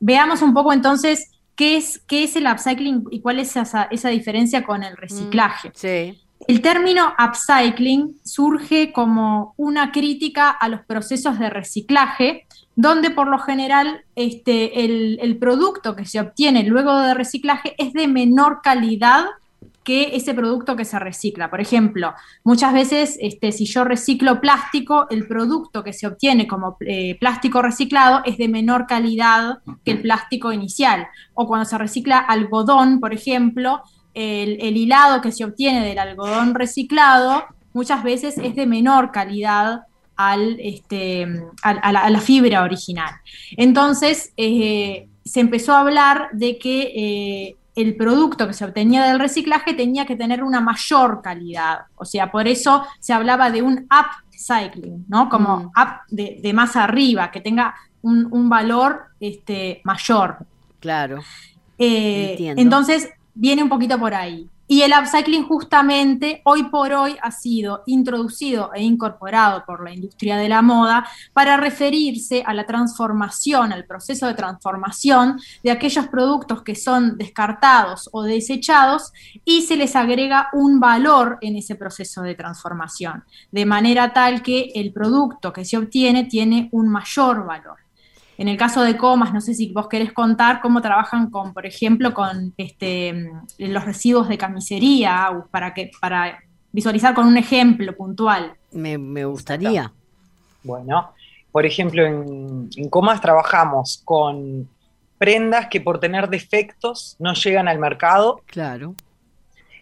veamos 0.00 0.42
un 0.42 0.52
poco 0.52 0.72
entonces 0.72 1.30
qué 1.56 1.76
es, 1.76 2.00
qué 2.06 2.24
es 2.24 2.36
el 2.36 2.46
upcycling 2.46 3.04
y 3.10 3.20
cuál 3.20 3.38
es 3.38 3.56
esa, 3.56 3.88
diferencia 4.10 4.64
con 4.64 4.82
el 4.82 4.96
reciclaje. 4.96 5.70
Mm, 5.70 6.14
el 6.46 6.60
término 6.60 7.14
upcycling 7.18 8.20
surge 8.22 8.92
como 8.92 9.54
una 9.56 9.92
crítica 9.92 10.50
a 10.50 10.68
los 10.68 10.82
procesos 10.82 11.38
de 11.38 11.48
reciclaje 11.48 12.46
donde 12.76 13.10
por 13.10 13.28
lo 13.28 13.38
general 13.38 14.04
este, 14.16 14.84
el, 14.84 15.36
producto 15.38 15.94
que 15.96 16.04
se 16.04 16.20
obtiene 16.20 16.64
luego 16.64 16.98
de 17.00 17.14
reciclaje 17.14 17.74
es 17.78 17.92
de 17.92 18.08
menor 18.08 18.60
calidad 18.62 19.26
que 19.84 20.16
ese 20.16 20.34
producto 20.34 20.74
que 20.76 20.84
se 20.86 20.98
recicla. 20.98 21.50
Por 21.50 21.60
ejemplo, 21.60 22.14
muchas 22.42 22.72
veces 22.72 23.18
este, 23.20 23.52
si 23.52 23.66
yo 23.66 23.84
reciclo 23.84 24.40
plástico, 24.40 25.06
el 25.10 25.28
producto 25.28 25.84
que 25.84 25.92
se 25.92 26.06
obtiene 26.06 26.48
como 26.48 26.78
eh, 26.80 27.16
plástico 27.20 27.60
reciclado 27.60 28.22
es 28.24 28.38
de 28.38 28.48
menor 28.48 28.86
calidad 28.86 29.58
que 29.84 29.92
el 29.92 30.00
plástico 30.00 30.52
inicial. 30.52 31.06
O 31.34 31.46
cuando 31.46 31.66
se 31.66 31.76
recicla 31.76 32.18
algodón, 32.18 32.98
por 32.98 33.12
ejemplo, 33.12 33.82
el, 34.14 34.76
hilado 34.76 35.20
que 35.20 35.32
se 35.32 35.44
obtiene 35.44 35.84
del 35.86 35.98
algodón 35.98 36.54
reciclado 36.54 37.44
muchas 37.72 38.02
veces 38.04 38.38
es 38.38 38.54
de 38.54 38.66
menor 38.66 39.10
calidad 39.10 39.82
al, 40.16 40.58
este, 40.60 41.26
a, 41.62 41.92
la, 41.92 42.20
fibra 42.20 42.62
original. 42.62 43.12
Entonces, 43.56 44.32
eh, 44.36 45.08
se 45.24 45.40
empezó 45.40 45.72
a 45.74 45.80
hablar 45.80 46.28
de 46.32 46.58
que 46.58 46.92
eh, 46.94 47.56
el 47.74 47.96
producto 47.96 48.46
que 48.46 48.52
se 48.52 48.64
obtenía 48.64 49.04
del 49.04 49.18
reciclaje 49.18 49.74
tenía 49.74 50.06
que 50.06 50.16
tener 50.16 50.44
una 50.44 50.60
mayor 50.60 51.22
calidad. 51.22 51.86
O 51.96 52.04
sea, 52.04 52.30
por 52.30 52.46
eso 52.46 52.84
se 53.00 53.12
hablaba 53.12 53.50
de 53.50 53.62
un 53.62 53.88
upcycling, 53.90 55.06
¿no? 55.08 55.28
Como 55.28 55.58
mm. 55.58 55.66
up 55.66 56.00
de, 56.08 56.52
más 56.54 56.76
arriba, 56.76 57.30
que 57.30 57.40
tenga 57.40 57.74
un, 58.02 58.48
valor 58.48 59.06
este, 59.18 59.80
mayor. 59.84 60.38
Claro. 60.78 61.20
Eh, 61.78 62.54
entonces, 62.56 63.08
viene 63.34 63.62
un 63.62 63.68
poquito 63.68 63.98
por 63.98 64.14
ahí. 64.14 64.48
Y 64.66 64.80
el 64.80 64.92
upcycling 64.98 65.46
justamente 65.46 66.40
hoy 66.44 66.64
por 66.64 66.92
hoy 66.94 67.16
ha 67.20 67.30
sido 67.30 67.82
introducido 67.86 68.70
e 68.72 68.82
incorporado 68.82 69.62
por 69.66 69.84
la 69.84 69.92
industria 69.92 70.38
de 70.38 70.48
la 70.48 70.62
moda 70.62 71.06
para 71.34 71.58
referirse 71.58 72.42
a 72.46 72.54
la 72.54 72.64
transformación, 72.64 73.72
al 73.74 73.84
proceso 73.84 74.26
de 74.26 74.32
transformación 74.32 75.38
de 75.62 75.70
aquellos 75.70 76.08
productos 76.08 76.62
que 76.62 76.74
son 76.74 77.18
descartados 77.18 78.08
o 78.12 78.22
desechados 78.22 79.12
y 79.44 79.62
se 79.62 79.76
les 79.76 79.94
agrega 79.96 80.48
un 80.54 80.80
valor 80.80 81.36
en 81.42 81.56
ese 81.56 81.74
proceso 81.74 82.22
de 82.22 82.34
transformación, 82.34 83.24
de 83.52 83.66
manera 83.66 84.14
tal 84.14 84.42
que 84.42 84.70
el 84.74 84.94
producto 84.94 85.52
que 85.52 85.66
se 85.66 85.76
obtiene 85.76 86.24
tiene 86.24 86.70
un 86.72 86.88
mayor 86.88 87.44
valor. 87.44 87.83
En 88.36 88.48
el 88.48 88.56
caso 88.56 88.82
de 88.82 88.96
comas, 88.96 89.32
no 89.32 89.40
sé 89.40 89.54
si 89.54 89.72
vos 89.72 89.88
querés 89.88 90.12
contar 90.12 90.60
cómo 90.60 90.82
trabajan 90.82 91.30
con, 91.30 91.52
por 91.52 91.66
ejemplo, 91.66 92.12
con 92.12 92.52
este, 92.56 93.30
los 93.58 93.84
residuos 93.84 94.28
de 94.28 94.38
camisería, 94.38 95.30
para, 95.50 95.72
que, 95.72 95.90
para 96.00 96.42
visualizar 96.72 97.14
con 97.14 97.26
un 97.26 97.36
ejemplo 97.36 97.96
puntual. 97.96 98.54
Me, 98.72 99.24
gustaría. 99.24 99.92
Bueno, 100.64 101.12
por 101.52 101.64
ejemplo, 101.64 102.04
en, 102.04 102.68
en, 102.74 102.88
comas 102.88 103.20
trabajamos 103.20 104.02
con 104.04 104.68
prendas 105.18 105.68
que 105.68 105.80
por 105.80 106.00
tener 106.00 106.28
defectos 106.28 107.14
no 107.20 107.34
llegan 107.34 107.68
al 107.68 107.78
mercado. 107.78 108.40
Claro. 108.46 108.96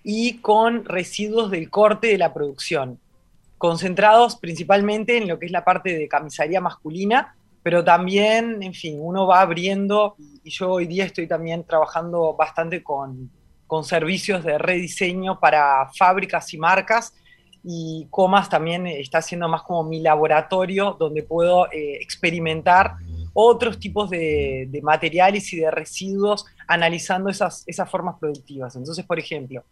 Y 0.04 0.38
con 0.38 0.84
residuos 0.84 1.50
del 1.50 1.70
corte 1.70 2.08
de 2.08 2.18
la 2.18 2.34
producción, 2.34 2.98
concentrados 3.56 4.36
principalmente 4.36 5.16
en 5.16 5.28
lo 5.28 5.38
que 5.38 5.46
es 5.46 5.52
la 5.52 5.64
parte 5.64 5.96
de 5.96 6.08
camisería 6.08 6.60
masculina 6.60 7.34
pero 7.62 7.84
también, 7.84 8.62
en 8.62 8.74
fin, 8.74 8.98
uno 9.00 9.26
va 9.26 9.40
abriendo, 9.40 10.16
y 10.44 10.50
yo 10.50 10.72
hoy 10.72 10.86
día 10.86 11.04
estoy 11.04 11.26
también 11.26 11.64
trabajando 11.64 12.34
bastante 12.34 12.82
con, 12.82 13.30
con 13.66 13.84
servicios 13.84 14.44
de 14.44 14.58
rediseño 14.58 15.38
para 15.38 15.88
fábricas 15.96 16.52
y 16.52 16.58
marcas, 16.58 17.14
y 17.64 18.06
Comas 18.10 18.48
también 18.48 18.86
está 18.86 19.22
siendo 19.22 19.48
más 19.48 19.62
como 19.62 19.84
mi 19.84 20.00
laboratorio 20.00 20.96
donde 20.98 21.22
puedo 21.22 21.70
eh, 21.70 21.98
experimentar 22.00 22.96
otros 23.34 23.78
tipos 23.78 24.10
de, 24.10 24.68
materiales 24.82 25.52
y 25.52 25.58
de 25.58 25.70
residuos 25.70 26.44
analizando 26.66 27.30
esas, 27.30 27.62
esas 27.66 27.88
formas 27.88 28.16
productivas. 28.18 28.74
Entonces, 28.76 29.04
por 29.06 29.18
ejemplo, 29.18 29.64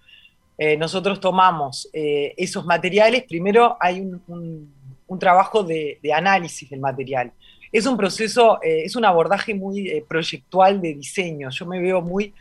eh, 0.57 0.77
nosotros 0.77 1.21
tomamos 1.21 1.89
eh, 1.93 2.33
esos 2.37 2.65
materiales, 2.65 3.25
primero 3.25 3.77
hay 3.81 4.01
un, 4.01 4.73
un, 5.07 5.19
trabajo 5.19 5.65
de, 5.65 5.99
de, 6.03 6.13
análisis 6.13 6.71
del 6.71 6.81
material 6.81 7.33
es 7.73 7.87
un 7.87 7.97
proceso, 7.97 8.61
eh, 8.63 8.83
es 8.85 8.97
un 8.97 9.05
abordaje 9.05 9.55
muy 9.55 9.89
eh, 9.89 10.05
proyectual 10.07 10.81
de 10.81 10.95
diseño. 10.95 11.51
Yo 11.51 11.67
me 11.67 11.81
veo 11.81 12.01
muy 12.01 12.35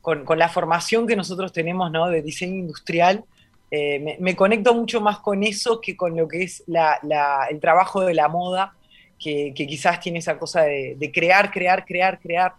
con, 0.00 0.24
la 0.36 0.48
formación 0.48 1.06
que 1.06 1.14
nosotros 1.14 1.52
tenemos 1.52 1.90
¿no? 1.90 2.08
de 2.08 2.22
diseño 2.22 2.56
industrial. 2.56 3.24
Eh, 3.70 4.18
me, 4.18 4.36
conecto 4.36 4.74
mucho 4.74 5.00
más 5.00 5.20
con 5.20 5.42
eso 5.44 5.80
que 5.80 5.96
con 5.96 6.16
lo 6.16 6.28
que 6.28 6.42
es 6.42 6.64
el 6.68 7.60
trabajo 7.60 8.02
de 8.02 8.14
la 8.14 8.28
moda, 8.28 8.74
que, 9.18 9.54
quizás 9.54 10.00
tiene 10.00 10.18
esa 10.18 10.36
cosa 10.36 10.62
de, 10.62 11.10
crear, 11.14 11.50
crear, 11.50 11.84
crear, 11.84 12.18
crear 12.18 12.54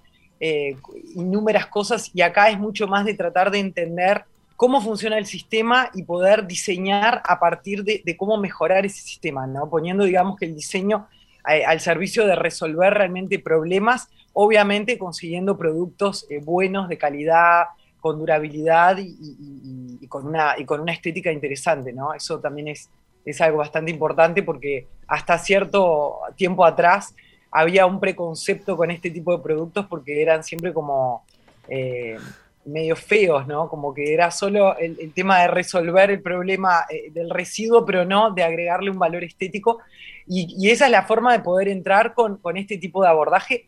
innúmeras 1.16 1.68
cosas. 1.68 2.10
Y 2.14 2.22
acá 2.22 2.50
es 2.50 2.58
mucho 2.58 2.88
más 2.88 3.06
de 3.06 3.14
tratar 3.14 3.52
de 3.52 3.60
entender 3.60 4.24
cómo 4.56 4.82
funciona 4.82 5.18
el 5.18 5.26
sistema 5.26 5.92
y 5.94 6.04
poder 6.04 6.48
diseñar 6.48 7.22
a 7.26 7.38
partir 7.38 7.84
de, 7.84 8.02
de 8.04 8.16
cómo 8.16 8.38
mejorar 8.38 8.86
ese 8.86 9.02
sistema, 9.02 9.46
¿no? 9.46 9.70
poniendo, 9.70 10.06
digamos, 10.06 10.38
que 10.38 10.46
el 10.46 10.56
diseño 10.56 11.08
al 11.44 11.80
servicio 11.80 12.26
de 12.26 12.36
resolver 12.36 12.94
realmente 12.94 13.38
problemas, 13.40 14.10
obviamente 14.32 14.98
consiguiendo 14.98 15.58
productos 15.58 16.26
eh, 16.30 16.40
buenos, 16.40 16.88
de 16.88 16.98
calidad, 16.98 17.66
con 18.00 18.20
durabilidad 18.20 18.98
y, 19.00 20.08
con 20.08 20.28
una, 20.28 20.56
y 20.58 20.66
con 20.66 20.82
una 20.82 20.92
estética 20.92 21.32
interesante, 21.32 21.94
¿no? 21.94 22.14
Eso 22.14 22.40
también 22.40 22.68
es, 22.68 22.90
es 23.26 23.40
algo 23.40 23.60
bastante 23.60 23.92
importante 23.92 24.44
porque 24.44 24.88
hasta 25.08 25.38
cierto 25.38 26.20
tiempo 26.36 26.66
atrás 26.66 27.16
había 27.50 27.86
un 27.86 28.00
preconcepto 28.00 28.76
con 28.76 28.92
este 28.92 29.12
tipo 29.12 29.36
de 29.36 29.44
productos 29.44 29.86
porque 29.86 30.22
eran 30.22 30.44
siempre 30.44 30.74
como 30.74 31.24
eh, 31.70 32.18
medio 32.66 32.96
feos, 32.96 33.48
¿no? 33.48 33.70
Como 33.70 33.94
que 33.94 34.14
era 34.14 34.32
solo 34.32 34.78
el, 34.78 35.14
tema 35.14 35.42
de 35.42 35.48
resolver 35.50 36.12
el 36.12 36.22
problema 36.22 36.86
eh, 36.90 37.12
del 37.12 37.30
residuo, 37.30 37.86
pero 37.86 38.06
no 38.06 38.32
de 38.32 38.44
agregarle 38.44 38.90
un 38.90 39.00
valor 39.00 39.24
estético. 39.24 39.80
Y, 40.28 40.70
esa 40.70 40.86
es 40.86 40.92
la 40.92 41.04
forma 41.04 41.34
de 41.34 41.40
poder 41.40 41.68
entrar 41.68 42.14
con, 42.14 42.40
este 42.56 42.78
tipo 42.78 43.02
de 43.02 43.10
abordaje 43.10 43.68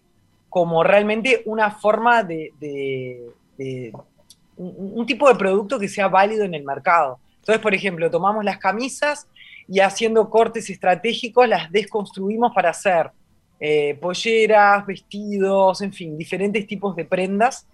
como 0.49 0.83
realmente 0.83 1.41
una 1.45 1.71
forma 1.71 2.23
de, 2.23 2.51
un, 4.57 5.05
tipo 5.05 5.27
de 5.27 5.35
producto 5.35 5.77
que 5.79 5.89
sea 5.89 6.07
válido 6.07 6.45
en 6.45 6.53
el 6.53 6.63
mercado. 6.63 7.19
Entonces, 7.39 7.61
por 7.61 7.73
ejemplo, 7.75 8.09
tomamos 8.09 8.43
las 8.43 8.57
camisas 8.57 9.27
y 9.67 9.79
haciendo 9.79 10.29
cortes 10.29 10.69
estratégicos 10.69 11.47
las 11.47 11.71
desconstruimos 11.71 12.53
para 12.53 12.69
hacer 12.69 13.11
eh, 13.59 13.97
polleras, 14.01 14.85
vestidos, 14.85 15.81
en 15.81 15.93
fin, 15.93 16.17
diferentes 16.17 16.65
tipos 16.67 16.95
de 16.95 17.05
prendas, 17.05 17.67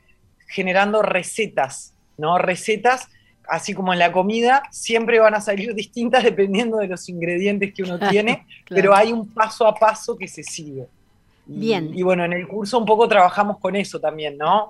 generando 0.47 1.01
recetas, 1.01 1.95
¿no? 2.17 2.38
Recetas 2.38 3.09
así 3.51 3.74
como 3.74 3.91
en 3.91 4.00
la 4.00 4.13
comida, 4.13 4.63
siempre 4.72 5.20
van 5.20 5.36
a 5.36 5.41
salir 5.41 5.75
distintas 5.75 6.24
dependiendo 6.24 6.77
de 6.77 6.88
los 6.88 7.08
ingredientes 7.10 7.74
que 7.74 7.84
uno 7.84 8.00
tiene, 8.10 8.46
pero 8.67 8.96
hay 8.96 9.12
un 9.12 9.27
paso 9.27 9.67
a 9.67 9.75
paso 9.75 10.17
que 10.17 10.27
se 10.27 10.41
sigue. 10.41 10.88
Bien. 11.46 11.91
Y 11.93 12.01
bueno, 12.01 12.24
en 12.24 12.31
el 12.31 12.48
curso 12.48 12.77
un 12.77 12.86
poco 12.86 13.08
trabajamos 13.10 13.58
con 13.60 13.75
eso 13.75 14.00
también, 14.00 14.38
¿no? 14.38 14.70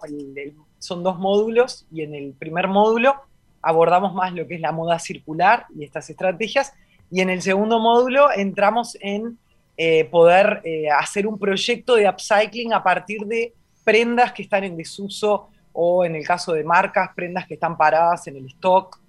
son 0.79 1.03
dos 1.03 1.19
módulos 1.19 1.85
y 1.91 2.01
en 2.01 2.15
el 2.15 2.33
primer 2.33 2.67
módulo 2.67 3.13
abordamos 3.61 4.15
más 4.15 4.33
lo 4.33 4.47
que 4.47 4.55
es 4.55 4.61
la 4.61 4.71
moda 4.71 4.97
circular 4.97 5.67
y 5.77 5.83
estas 5.83 6.09
estrategias, 6.09 6.73
y 7.11 7.21
en 7.21 7.29
el 7.29 7.43
segundo 7.43 7.79
módulo 7.79 8.31
entramos 8.35 8.97
en 8.99 9.37
eh, 9.77 10.05
poder 10.05 10.61
eh, 10.63 10.89
hacer 10.89 11.27
un 11.27 11.37
proyecto 11.37 11.95
de 11.95 12.09
upcycling 12.09 12.73
a 12.73 12.81
partir 12.81 13.27
de 13.27 13.53
prendas 13.83 14.31
que 14.31 14.41
están 14.41 14.63
en 14.63 14.75
desuso 14.75 15.49
o 15.73 16.05
en 16.05 16.15
el 16.15 16.25
caso 16.25 16.53
de 16.53 16.63
marcas, 16.63 17.11
prendas 17.15 17.47
que 17.47 17.55
están 17.55 17.77
paradas 17.77 18.27
en 18.27 18.37
el 18.37 18.45
stock, 18.47 19.01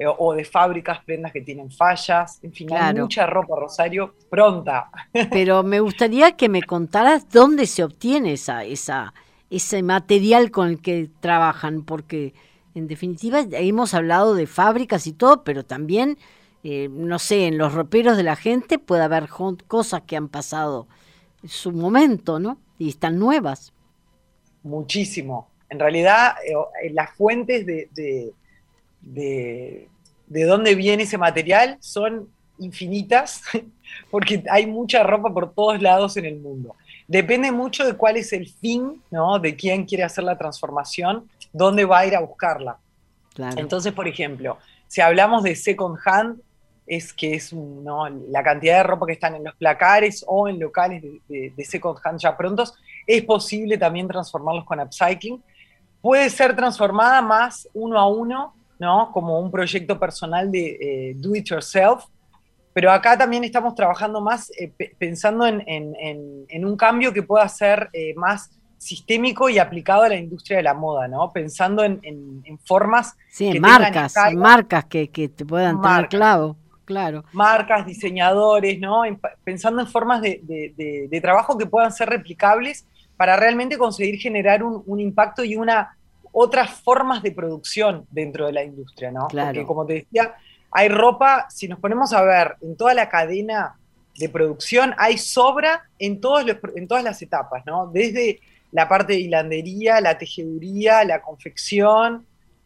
eh, 0.00 0.06
o 0.06 0.32
de 0.32 0.46
fábricas, 0.46 1.04
prendas 1.04 1.30
que 1.30 1.42
tienen 1.42 1.70
fallas, 1.70 2.40
en 2.42 2.54
fin, 2.54 2.72
hay 2.72 2.94
mucha 2.94 3.26
ropa, 3.26 3.54
Rosario, 3.58 4.14
pronta. 4.30 4.90
Pero 5.30 5.62
me 5.62 5.80
gustaría 5.80 6.32
que 6.38 6.48
me 6.48 6.62
contaras 6.62 7.28
dónde 7.28 7.66
se 7.66 7.84
obtiene 7.84 8.32
esa, 8.32 8.64
esa, 8.64 9.12
ese 9.50 9.82
material 9.82 10.50
con 10.50 10.68
el 10.68 10.80
que 10.80 11.10
trabajan, 11.20 11.82
porque 11.82 12.32
en 12.74 12.86
definitiva 12.86 13.44
hemos 13.52 13.92
hablado 13.92 14.34
de 14.34 14.46
fábricas 14.46 15.06
y 15.06 15.12
todo, 15.12 15.44
pero 15.44 15.66
también, 15.66 16.16
eh, 16.64 16.88
no 16.90 17.18
sé, 17.18 17.48
en 17.48 17.58
los 17.58 17.74
roperos 17.74 18.16
de 18.16 18.22
la 18.22 18.36
gente 18.36 18.78
puede 18.78 19.02
haber 19.02 19.28
cosas 19.28 20.02
que 20.06 20.16
han 20.16 20.28
pasado 20.28 20.86
en 21.42 21.50
su 21.50 21.72
momento, 21.72 22.38
¿no? 22.38 22.58
Y 22.78 22.88
están 22.88 23.18
nuevas. 23.18 23.74
Muchísimo, 24.62 25.49
en 25.70 25.78
realidad 25.78 26.34
eh, 26.44 26.52
eh, 26.82 26.90
las 26.92 27.10
fuentes 27.14 27.64
de, 27.64 27.88
de, 29.00 29.88
dónde 30.46 30.74
viene 30.74 31.04
ese 31.04 31.16
material 31.16 31.78
son 31.80 32.28
infinitas, 32.58 33.42
porque 34.10 34.44
hay 34.50 34.66
mucha 34.66 35.02
ropa 35.02 35.32
por 35.32 35.54
todos 35.54 35.80
lados 35.80 36.16
en 36.16 36.26
el 36.26 36.38
mundo. 36.38 36.74
Depende 37.08 37.50
mucho 37.50 37.86
de 37.86 37.94
cuál 37.94 38.16
es 38.16 38.32
el 38.32 38.48
fin, 38.48 39.02
¿no? 39.10 39.38
De 39.38 39.56
quién 39.56 39.84
quiere 39.84 40.04
hacer 40.04 40.24
la 40.24 40.36
transformación, 40.36 41.28
dónde 41.52 41.84
va 41.84 42.00
a 42.00 42.06
ir 42.06 42.14
a 42.14 42.20
buscarla. 42.20 42.78
Entonces, 43.56 43.92
por 43.92 44.06
ejemplo, 44.06 44.58
si 44.86 45.00
hablamos 45.00 45.42
de 45.42 45.56
second 45.56 45.96
hand, 46.04 46.40
es 46.86 47.12
que 47.12 47.34
es 47.34 47.54
la 48.28 48.42
cantidad 48.42 48.78
de 48.78 48.82
ropa 48.82 49.06
que 49.06 49.12
están 49.12 49.36
en 49.36 49.44
los 49.44 49.54
placares 49.54 50.24
o 50.26 50.48
en 50.48 50.58
locales 50.58 51.02
de, 51.28 51.52
de 51.56 51.64
second 51.64 51.98
hand 52.02 52.18
ya 52.18 52.36
prontos, 52.36 52.74
es 53.06 53.22
posible 53.22 53.78
también 53.78 54.08
transformarlos 54.08 54.64
con 54.64 54.80
upcycling, 54.80 55.42
puede 56.00 56.30
ser 56.30 56.56
transformada 56.56 57.22
más 57.22 57.68
uno 57.74 57.98
a 57.98 58.06
uno 58.06 58.54
¿no? 58.80 59.12
Como 59.12 59.38
un 59.38 59.50
proyecto 59.50 60.00
personal 60.00 60.50
de 60.50 61.10
eh, 61.10 61.14
do 61.14 61.36
it 61.36 61.44
yourself, 61.44 62.04
pero 62.72 62.90
acá 62.90 63.16
también 63.16 63.44
estamos 63.44 63.74
trabajando 63.74 64.20
más 64.22 64.50
eh, 64.58 64.72
pensando 64.98 65.46
en, 65.46 66.64
un 66.64 66.76
cambio 66.76 67.12
que 67.12 67.22
pueda 67.22 67.46
ser 67.48 67.90
eh, 67.92 68.14
más 68.16 68.50
sistémico 68.78 69.50
y 69.50 69.58
aplicado 69.58 70.04
a 70.04 70.08
la 70.08 70.16
industria 70.16 70.56
de 70.56 70.62
la 70.62 70.72
moda, 70.72 71.06
¿no? 71.06 71.30
Pensando 71.30 71.84
en, 71.84 72.00
formas... 72.64 73.14
Sí, 73.28 73.48
en 73.48 73.60
marcas, 73.60 74.14
marcas 74.34 74.86
que, 74.86 75.06
te 75.06 75.44
puedan 75.44 75.82
tener 75.82 76.08
clavo, 76.08 76.56
claro. 76.86 77.24
Marcas, 77.32 77.84
diseñadores, 77.84 78.80
¿no? 78.80 79.02
pensando 79.44 79.82
en 79.82 79.88
formas 79.88 80.22
de, 80.22 81.20
trabajo 81.20 81.58
que 81.58 81.66
puedan 81.66 81.92
ser 81.92 82.08
replicables 82.08 82.86
para 83.20 83.36
realmente 83.36 83.76
conseguir 83.76 84.18
generar 84.18 84.62
un, 84.62 84.98
impacto 84.98 85.44
y 85.44 85.54
una 85.54 85.94
otras 86.32 86.70
formas 86.70 87.22
de 87.22 87.32
producción 87.32 88.06
dentro 88.10 88.46
de 88.46 88.52
la 88.54 88.64
industria, 88.64 89.10
¿no? 89.10 89.28
Claro. 89.28 89.48
Porque 89.48 89.66
como 89.66 89.84
te 89.84 89.92
decía, 89.92 90.36
hay 90.70 90.88
ropa, 90.88 91.46
si 91.50 91.68
nos 91.68 91.78
ponemos 91.80 92.14
a 92.14 92.22
ver 92.22 92.56
en 92.62 92.78
toda 92.78 92.94
la 92.94 93.10
cadena 93.10 93.76
de 94.16 94.30
producción, 94.30 94.94
hay 94.96 95.18
sobra 95.18 95.82
en, 95.98 96.18
todos 96.18 96.46
en 96.74 96.88
todas 96.88 97.04
las 97.04 97.20
etapas, 97.20 97.62
¿no? 97.66 97.88
Desde 97.88 98.40
la 98.72 98.88
parte 98.88 99.12
de 99.12 99.20
hilandería, 99.20 100.00
la 100.00 100.16
tejeduría, 100.16 101.04
la 101.04 101.20
confección, 101.20 102.24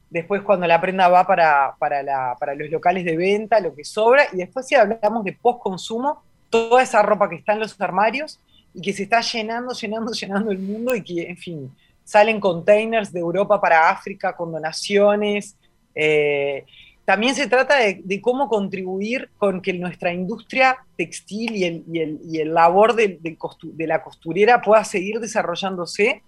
después 0.09 0.43
cuando 0.43 0.69
la 0.69 0.81
prenda 0.81 1.09
va 1.09 1.27
para, 1.27 1.75
para, 1.81 2.55
los 2.55 2.71
locales 2.71 3.05
de 3.05 3.17
venta, 3.17 3.59
lo 3.59 3.75
que 3.75 3.83
sobra, 3.83 4.27
y 4.33 4.37
después 4.37 4.69
si 4.69 4.77
hablamos 4.77 5.25
de 5.25 5.33
post-consumo, 5.33 6.23
toda 6.49 6.81
esa 6.81 7.03
ropa 7.03 7.29
que 7.29 7.35
está 7.35 7.55
en 7.55 7.59
los 7.59 7.81
armarios 7.81 8.39
y 8.75 8.83
que 8.83 8.93
se 8.93 9.05
está 9.05 9.21
llenando, 9.21 9.73
llenando, 9.73 10.13
llenando 10.13 10.51
el 10.51 10.59
mundo 10.59 10.95
y 10.95 11.03
que, 11.03 11.23
en 11.23 11.37
fin, 11.37 11.71
salen 12.03 12.41
containers 12.41 13.13
de 13.13 13.21
Europa 13.21 13.61
para 13.61 13.89
África 13.89 14.37
con 14.37 14.53
donaciones. 14.53 15.57
Eh, 15.95 16.65
también 17.05 17.35
se 17.35 17.47
trata 17.47 17.77
de, 17.79 18.21
cómo 18.21 18.49
contribuir 18.49 19.31
con 19.37 19.61
que 19.61 19.75
nuestra 19.75 20.13
industria 20.13 20.79
textil 20.97 21.55
y 21.55 22.41
el, 22.41 22.55
labor 22.55 22.95
de, 22.95 23.19
la 23.79 24.03
costurera 24.03 24.63
pueda 24.63 24.85
seguir 24.85 25.21
desarrollándose, 25.21 26.23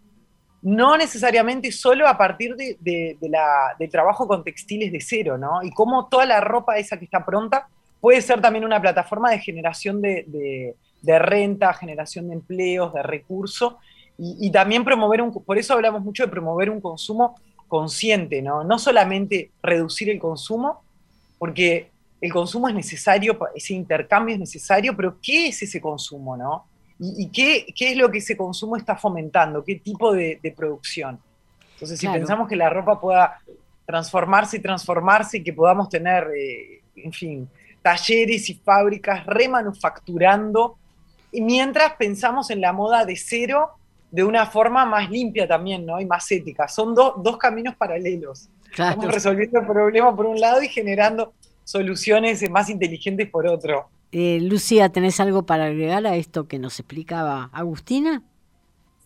no 0.60 0.96
necesariamente 0.96 1.72
solo 1.72 2.06
a 2.06 2.18
partir 2.18 2.56
de, 2.56 2.76
del 2.80 3.90
trabajo 3.90 4.28
con 4.28 4.44
textiles 4.44 4.92
de 4.92 5.00
cero, 5.00 5.38
¿no? 5.38 5.62
Y 5.62 5.70
cómo 5.70 6.08
toda 6.08 6.26
la 6.26 6.40
ropa 6.40 6.76
esa 6.76 6.98
que 6.98 7.06
está 7.06 7.24
pronta 7.24 7.68
puede 8.00 8.20
ser 8.20 8.42
también 8.42 8.64
una 8.64 8.80
plataforma 8.80 9.30
de 9.30 9.38
generación 9.38 10.02
de, 10.02 10.74
renta, 11.04 11.72
generación 11.74 12.28
de 12.28 12.34
empleos, 12.34 12.92
de 12.92 13.02
recursos, 13.02 13.74
y, 14.18 14.36
y 14.40 14.50
también 14.50 14.84
promover 14.84 15.22
un, 15.22 15.32
por 15.32 15.58
eso 15.58 15.74
hablamos 15.74 16.02
mucho 16.02 16.24
de 16.24 16.30
promover 16.30 16.70
un 16.70 16.80
consumo 16.80 17.36
consciente, 17.68 18.42
¿no? 18.42 18.64
No 18.64 18.78
solamente 18.78 19.50
reducir 19.62 20.10
el 20.10 20.18
consumo, 20.18 20.82
porque 21.38 21.90
el 22.20 22.32
consumo 22.32 22.68
es 22.68 22.74
necesario, 22.74 23.38
ese 23.54 23.74
intercambio 23.74 24.34
es 24.34 24.40
necesario, 24.40 24.96
pero 24.96 25.18
¿qué 25.22 25.48
es 25.48 25.62
ese 25.62 25.80
consumo, 25.80 26.36
no? 26.36 26.66
¿Y, 26.98 27.28
qué, 27.28 27.66
es 27.78 27.96
lo 27.96 28.10
que 28.10 28.18
ese 28.18 28.38
consumo 28.38 28.76
está 28.76 28.96
fomentando? 28.96 29.62
¿Qué 29.62 29.76
tipo 29.76 30.14
de, 30.14 30.40
producción? 30.56 31.20
Entonces, 31.74 32.00
si 32.00 32.08
pensamos 32.08 32.48
que 32.48 32.56
la 32.56 32.70
ropa 32.70 32.98
pueda 32.98 33.38
transformarse 33.84 34.56
y 34.56 34.60
transformarse 34.60 35.36
y 35.36 35.44
que 35.44 35.52
podamos 35.52 35.90
tener, 35.90 36.26
eh, 36.34 36.80
en 36.96 37.12
fin, 37.12 37.48
talleres 37.82 38.48
y 38.48 38.54
fábricas 38.54 39.26
remanufacturando, 39.26 40.78
y 41.36 41.42
mientras 41.42 41.92
pensamos 41.98 42.48
en 42.48 42.62
la 42.62 42.72
moda 42.72 43.04
de 43.04 43.14
cero, 43.14 43.72
de 44.10 44.24
una 44.24 44.46
forma 44.46 44.86
más 44.86 45.10
limpia 45.10 45.46
también, 45.46 45.84
¿no? 45.84 46.00
Y 46.00 46.06
más 46.06 46.32
ética. 46.32 46.66
Son 46.66 46.94
dos 46.94 47.36
caminos 47.36 47.76
paralelos. 47.76 48.48
Estamos 48.70 49.12
resolviendo 49.12 49.60
el 49.60 49.66
problema 49.66 50.16
por 50.16 50.24
un 50.24 50.40
lado 50.40 50.62
y 50.62 50.68
generando 50.68 51.34
soluciones 51.62 52.48
más 52.50 52.70
inteligentes 52.70 53.28
por 53.28 53.46
otro. 53.46 53.90
Eh, 54.12 54.38
Lucía, 54.40 54.88
¿tenés 54.88 55.20
algo 55.20 55.44
para 55.44 55.66
agregar 55.66 56.06
a 56.06 56.16
esto 56.16 56.48
que 56.48 56.58
nos 56.58 56.80
explicaba 56.80 57.50
Agustina? 57.52 58.22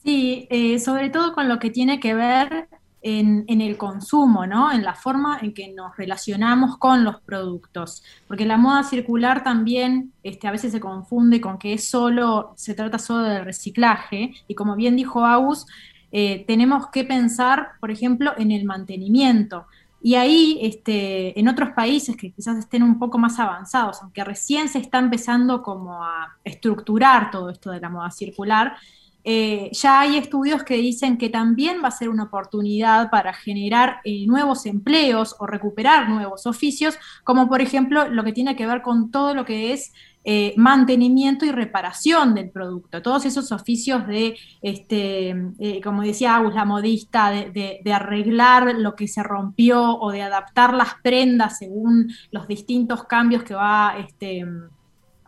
Sí, 0.05 0.47
eh, 0.51 0.79
sobre 0.79 1.11
todo 1.11 1.35
con 1.35 1.49
lo 1.49 1.59
que 1.59 1.71
tiene 1.71 1.99
que 1.99 2.15
ver 2.15 2.69
en, 3.03 3.61
el 3.61 3.77
consumo, 3.77 4.47
¿no? 4.47 4.71
En 4.73 4.83
la 4.83 4.95
forma 4.95 5.39
en 5.41 5.55
que 5.55 5.73
nos 5.73 5.97
relacionamos 5.97 6.77
con 6.79 7.05
los 7.05 7.21
productos. 7.21 8.03
Porque 8.29 8.45
la 8.45 8.57
moda 8.57 8.83
circular 8.83 9.43
también 9.43 10.13
este, 10.23 10.49
a 10.49 10.53
veces 10.53 10.73
se 10.73 10.81
confunde 10.81 11.41
con 11.41 11.59
que 11.59 11.73
es 11.73 11.89
solo, 11.89 12.53
se 12.57 12.75
trata 12.75 12.99
solo 12.99 13.23
del 13.23 13.45
reciclaje, 13.45 14.35
y 14.47 14.55
como 14.55 14.77
bien 14.77 14.97
dijo 14.97 15.25
Agus, 15.25 15.67
eh, 16.13 16.45
tenemos 16.47 16.89
que 16.89 17.05
pensar, 17.05 17.73
por 17.81 17.91
ejemplo, 17.91 18.33
en 18.37 18.51
el 18.51 18.65
mantenimiento. 18.65 19.67
Y 20.03 20.15
ahí, 20.15 20.59
este, 20.63 21.39
en 21.39 21.49
otros 21.49 21.71
países 21.71 22.17
que 22.17 22.33
quizás 22.33 22.57
estén 22.57 22.83
un 22.83 22.99
poco 22.99 23.19
más 23.19 23.39
avanzados, 23.39 24.03
aunque 24.03 24.25
recién 24.25 24.69
se 24.69 24.79
está 24.79 24.99
empezando 24.99 25.63
como 25.63 26.03
a 26.03 26.37
estructurar 26.43 27.31
todo 27.31 27.51
esto 27.51 27.71
de 27.71 27.81
la 27.81 27.91
moda 27.91 28.11
circular, 28.11 28.77
eh, 29.23 29.71
ya 29.73 30.01
hay 30.01 30.17
estudios 30.17 30.63
que 30.65 30.77
dicen 30.77 31.19
que 31.19 31.29
también 31.29 31.83
va 31.85 31.89
a 31.89 31.93
ser 31.93 32.09
una 32.09 32.25
oportunidad 32.25 33.11
para 33.11 33.35
generar 33.35 34.01
eh, 34.05 34.27
nuevos 34.27 34.65
empleos 34.67 35.37
o 35.39 35.47
recuperar 35.47 36.09
nuevos 36.09 36.47
oficios, 36.47 36.99
como 37.23 37.49
por 37.49 37.61
ejemplo 37.61 38.09
lo 38.09 38.25
que 38.25 38.33
tiene 38.33 38.57
que 38.57 38.67
ver 38.67 38.83
con 38.83 39.11
todo 39.11 39.35
lo 39.35 39.45
que 39.45 39.73
es 39.73 39.93
eh, 40.25 40.55
mantenimiento 40.57 41.45
y 41.45 41.51
reparación 41.51 42.35
del 42.35 42.51
producto, 42.51 43.03
todos 43.03 43.25
esos 43.25 43.53
oficios 43.53 44.07
de, 44.07 44.37
este, 44.61 45.35
como 45.83 46.03
decía 46.03 46.37
Agus, 46.37 46.55
la 46.55 46.65
modista, 46.65 47.31
de, 47.31 47.81
arreglar 47.93 48.75
lo 48.77 48.95
que 48.95 49.09
se 49.09 49.23
rompió 49.23 49.99
o 49.99 50.13
de 50.13 50.23
adaptar 50.23 50.75
las 50.75 50.95
prendas 51.03 51.59
según 51.59 52.13
los 52.31 52.47
distintos 52.49 53.05
cambios 53.05 53.43
que 53.43 53.55
va... 53.55 53.97
Este, 53.99 54.47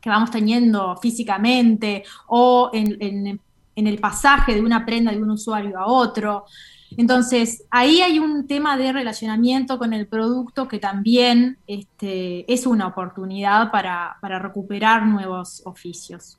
que 0.01 0.11
vamos 0.11 0.33
teniendo 0.33 0.97
físicamente 0.97 2.03
o 2.27 2.71
en, 2.73 2.97
en 2.99 3.41
en 3.75 3.87
el 3.87 3.99
pasaje 3.99 4.55
de 4.55 4.61
una 4.61 4.85
prenda 4.85 5.13
de 5.13 5.23
un 5.23 5.31
usuario 5.31 5.79
a 5.79 5.87
otro. 5.87 6.45
Entonces, 6.97 7.65
ahí 7.71 8.01
hay 8.01 8.19
un 8.19 8.47
tema 8.47 8.77
de 8.77 8.93
relacionamiento 8.93 9.79
con 9.79 9.93
el 9.93 10.07
producto 10.07 10.69
que 10.69 10.79
también 10.79 11.59
este, 11.67 12.51
es 12.53 12.67
una 12.67 12.87
oportunidad 12.87 13.71
para, 13.71 14.19
recuperar 14.23 15.07
nuevos 15.07 15.63
oficios. 15.65 16.39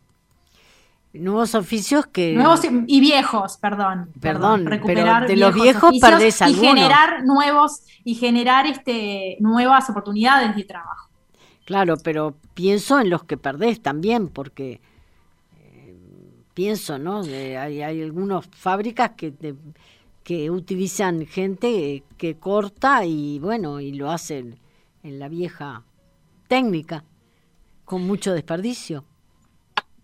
Nuevos 1.14 1.54
oficios 1.54 2.08
que... 2.08 2.34
Nuevos 2.34 2.62
y 2.64 3.00
viejos, 3.00 3.58
perdón. 3.58 4.10
Perdón, 4.20 4.66
recuperar 4.66 5.28
de 5.28 5.38
los 5.38 5.54
viejos 5.54 5.94
perdés 6.02 6.42
Y 6.42 6.56
generar 6.56 7.24
nuevos, 7.24 7.84
y 8.04 8.16
generar 8.16 8.66
este, 8.66 9.38
nuevas 9.40 9.90
oportunidades 9.90 10.56
de 10.56 10.64
trabajo. 10.64 11.10
Claro, 11.66 11.98
pero 12.04 12.36
pienso 12.56 13.00
en 13.00 13.10
los 13.10 13.24
que 13.24 13.38
perdés 13.38 13.82
también, 13.82 14.28
porque 14.28 14.82
pienso, 16.54 16.98
¿no? 16.98 17.22
hay, 17.22 17.82
hay 17.82 18.02
algunas 18.02 18.48
fábricas 18.52 19.12
que, 19.18 19.34
que 20.24 20.50
utilizan 20.50 21.26
gente 21.26 22.04
que 22.18 22.38
corta 22.38 23.06
y 23.06 23.40
bueno, 23.40 23.80
y 23.80 23.94
lo 23.94 24.12
hacen 24.12 24.60
en 25.04 25.20
la 25.20 25.28
vieja 25.28 25.84
técnica, 26.48 27.04
con 27.86 28.06
mucho 28.06 28.34
desperdicio. 28.34 29.06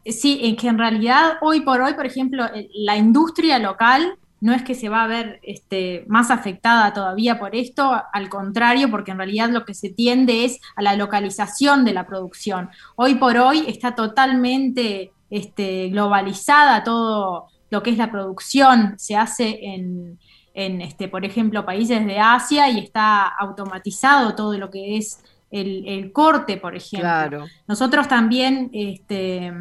Sí, 0.06 0.40
en 0.44 0.56
que 0.56 0.68
en 0.68 0.78
realidad 0.78 1.38
hoy 1.42 1.62
por 1.62 1.82
hoy, 1.82 1.94
por 1.94 2.06
ejemplo, 2.06 2.46
la 2.74 2.98
industria 2.98 3.60
local 3.60 4.18
no 4.42 4.54
es 4.54 4.64
que 4.64 4.76
se 4.76 4.90
va 4.90 5.04
a 5.04 5.08
ver 5.08 5.40
este, 5.44 6.06
más 6.08 6.32
afectada 6.32 6.94
todavía 6.94 7.40
por 7.40 7.56
esto, 7.56 7.92
al 8.12 8.30
contrario, 8.30 8.90
porque 8.90 9.12
en 9.12 9.18
realidad 9.18 9.50
lo 9.50 9.66
que 9.66 9.74
se 9.74 9.90
tiende 9.90 10.46
es 10.46 10.60
a 10.76 10.82
la 10.82 10.96
localización 10.96 11.84
de 11.84 11.94
la 11.94 12.08
producción. 12.08 12.70
Hoy 12.96 13.16
por 13.16 13.38
hoy 13.38 13.66
está 13.68 13.96
totalmente 13.96 15.12
este, 15.30 15.89
globalizada 15.89 16.84
todo 16.84 17.48
lo 17.70 17.84
que 17.84 17.92
es 17.92 17.98
la 17.98 18.12
producción, 18.12 18.96
se 18.98 19.15
hace 19.15 19.60
en, 19.63 20.18
este, 20.54 21.08
por 21.08 21.24
ejemplo, 21.24 21.65
países 21.65 22.06
de 22.06 22.20
Asia 22.20 22.70
y 22.70 22.80
está 22.80 23.28
automatizado 23.28 24.36
todo 24.36 24.58
lo 24.58 24.70
que 24.70 24.98
es 24.98 25.24
el, 25.52 26.12
corte, 26.12 26.58
por 26.58 26.76
ejemplo. 26.76 27.46
Nosotros 27.68 28.08
también 28.08 28.70
este, 28.74 29.54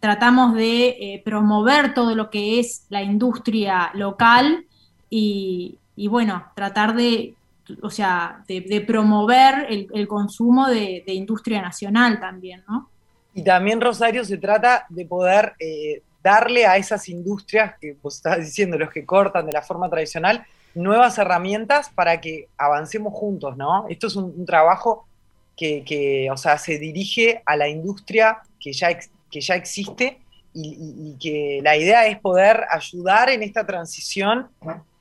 tratamos 0.00 0.54
de 0.54 0.88
eh, 0.88 1.22
promover 1.24 1.92
todo 1.92 2.14
lo 2.14 2.30
que 2.30 2.60
es 2.60 2.86
la 2.88 3.02
industria 3.02 3.90
local 3.94 4.64
y, 5.10 5.78
bueno, 6.08 6.44
tratar 6.54 6.94
de, 6.94 7.34
o 7.82 7.90
sea, 7.90 8.44
de, 8.46 8.84
promover 8.86 9.66
el, 9.68 10.08
consumo 10.08 10.68
de, 10.68 11.02
de 11.06 11.14
industria 11.14 11.60
nacional 11.60 12.20
también, 12.20 12.62
¿no? 12.68 12.88
Y 13.36 13.44
también, 13.44 13.82
Rosario, 13.82 14.24
se 14.24 14.38
trata 14.38 14.86
de 14.88 15.04
poder 15.04 15.52
eh, 15.58 16.00
darle 16.22 16.64
a 16.64 16.78
esas 16.78 17.06
industrias 17.10 17.74
que 17.78 17.94
vos 18.02 18.16
estás 18.16 18.38
diciendo, 18.38 18.78
los 18.78 18.90
que 18.90 19.04
cortan 19.04 19.44
de 19.44 19.52
la 19.52 19.60
forma 19.60 19.90
tradicional, 19.90 20.46
nuevas 20.74 21.18
herramientas 21.18 21.90
para 21.94 22.18
que 22.18 22.48
avancemos 22.56 23.12
juntos, 23.12 23.54
¿no? 23.58 23.86
Esto 23.90 24.06
es 24.06 24.16
un, 24.16 24.46
trabajo 24.46 25.06
que, 25.54 26.30
o 26.32 26.36
sea, 26.38 26.56
se 26.56 26.78
dirige 26.78 27.42
a 27.44 27.56
la 27.56 27.68
industria 27.68 28.38
que 28.58 28.72
ya, 28.72 28.98
que 29.30 29.40
ya 29.42 29.54
existe 29.54 30.18
y, 30.54 31.14
que 31.20 31.60
la 31.62 31.76
idea 31.76 32.06
es 32.06 32.18
poder 32.18 32.64
ayudar 32.70 33.28
en 33.28 33.42
esta 33.42 33.66
transición 33.66 34.48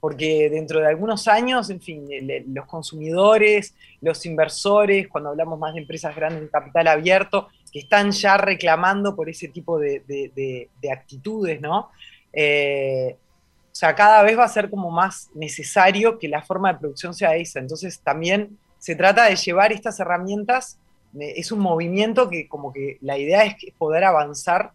porque 0.01 0.49
dentro 0.49 0.81
de 0.81 0.87
algunos 0.87 1.29
años, 1.29 1.69
en 1.69 1.79
fin, 1.79 2.05
los 2.53 2.65
consumidores, 2.65 3.73
los 4.01 4.25
inversores, 4.25 5.07
cuando 5.07 5.29
hablamos 5.29 5.57
más 5.57 5.73
de 5.73 5.79
empresas 5.79 6.13
grandes 6.13 6.41
de 6.41 6.49
capital 6.49 6.89
abierto, 6.89 7.47
que 7.75 7.79
están 7.79 8.11
ya 8.11 8.37
reclamando 8.37 9.17
por 9.17 9.27
ese 9.27 9.49
tipo 9.49 9.77
de, 9.77 10.69
actitudes, 10.89 11.59
¿no? 11.59 11.89
Eh, 12.31 13.17
o 13.65 13.75
sea, 13.75 13.93
cada 13.93 14.23
vez 14.23 14.39
va 14.39 14.45
a 14.45 14.47
ser 14.47 14.69
como 14.69 14.91
más 14.91 15.29
necesario 15.35 16.17
que 16.17 16.29
la 16.29 16.41
forma 16.41 16.71
de 16.71 16.79
producción 16.79 17.13
sea 17.13 17.35
esa. 17.35 17.59
Entonces 17.59 17.99
también 17.99 18.57
se 18.79 18.95
trata 18.95 19.25
de 19.25 19.35
llevar 19.35 19.73
estas 19.73 19.99
herramientas, 19.99 20.79
eh, 21.19 21.33
es 21.35 21.51
un 21.51 21.59
movimiento 21.59 22.29
que 22.29 22.47
como 22.47 22.71
que 22.71 22.97
la 23.01 23.17
idea 23.17 23.43
es 23.43 23.55
poder 23.77 24.05
avanzar 24.05 24.71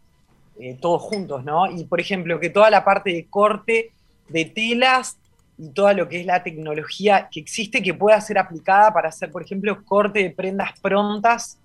eh, 0.59 0.77
todos 0.79 1.01
juntos, 1.01 1.43
¿no? 1.43 1.71
Y 1.71 1.85
por 1.85 2.03
ejemplo, 2.03 2.39
que 2.39 2.51
toda 2.51 2.69
la 2.69 2.85
parte 2.85 3.15
de 3.15 3.25
corte 3.31 3.93
de 4.29 4.45
telas 4.45 5.17
y 5.57 5.71
toda 5.71 5.95
lo 5.95 6.07
que 6.07 6.21
es 6.21 6.27
la 6.27 6.43
tecnología 6.43 7.31
que 7.33 7.41
existe 7.41 7.83
que 7.83 7.95
pueda 7.95 8.21
ser 8.21 8.37
aplicada 8.37 8.93
para 8.93 9.09
hacer, 9.09 9.31
por 9.31 9.43
ejemplo, 9.43 9.83
corte 9.87 10.23
de 10.23 10.31
prendas 10.33 10.79
prontas 10.83 11.57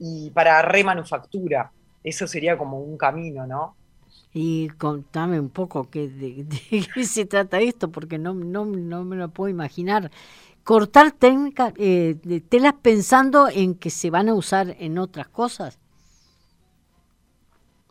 y 0.00 0.30
para 0.30 0.60
remanufactura. 0.62 1.70
Eso 2.02 2.26
sería 2.26 2.58
como 2.58 2.80
un 2.80 2.96
camino, 2.96 3.46
¿no? 3.46 3.76
Y 4.32 4.68
contame 4.70 5.38
un 5.38 5.50
poco 5.50 5.88
qué, 5.90 6.08
de, 6.08 6.46
qué 6.94 7.04
se 7.04 7.26
trata 7.26 7.60
esto, 7.60 7.90
porque 7.90 8.18
no, 8.18 8.34
no, 8.34 8.64
no 8.64 9.04
me 9.04 9.16
lo 9.16 9.28
puedo 9.28 9.48
imaginar. 9.48 10.10
Cortar 10.64 11.12
técnica, 11.12 11.72
eh, 11.76 12.16
telas 12.48 12.74
pensando 12.80 13.48
en 13.48 13.74
que 13.74 13.90
se 13.90 14.10
van 14.10 14.28
a 14.28 14.34
usar 14.34 14.74
en 14.78 14.98
otras 14.98 15.28
cosas. 15.28 15.78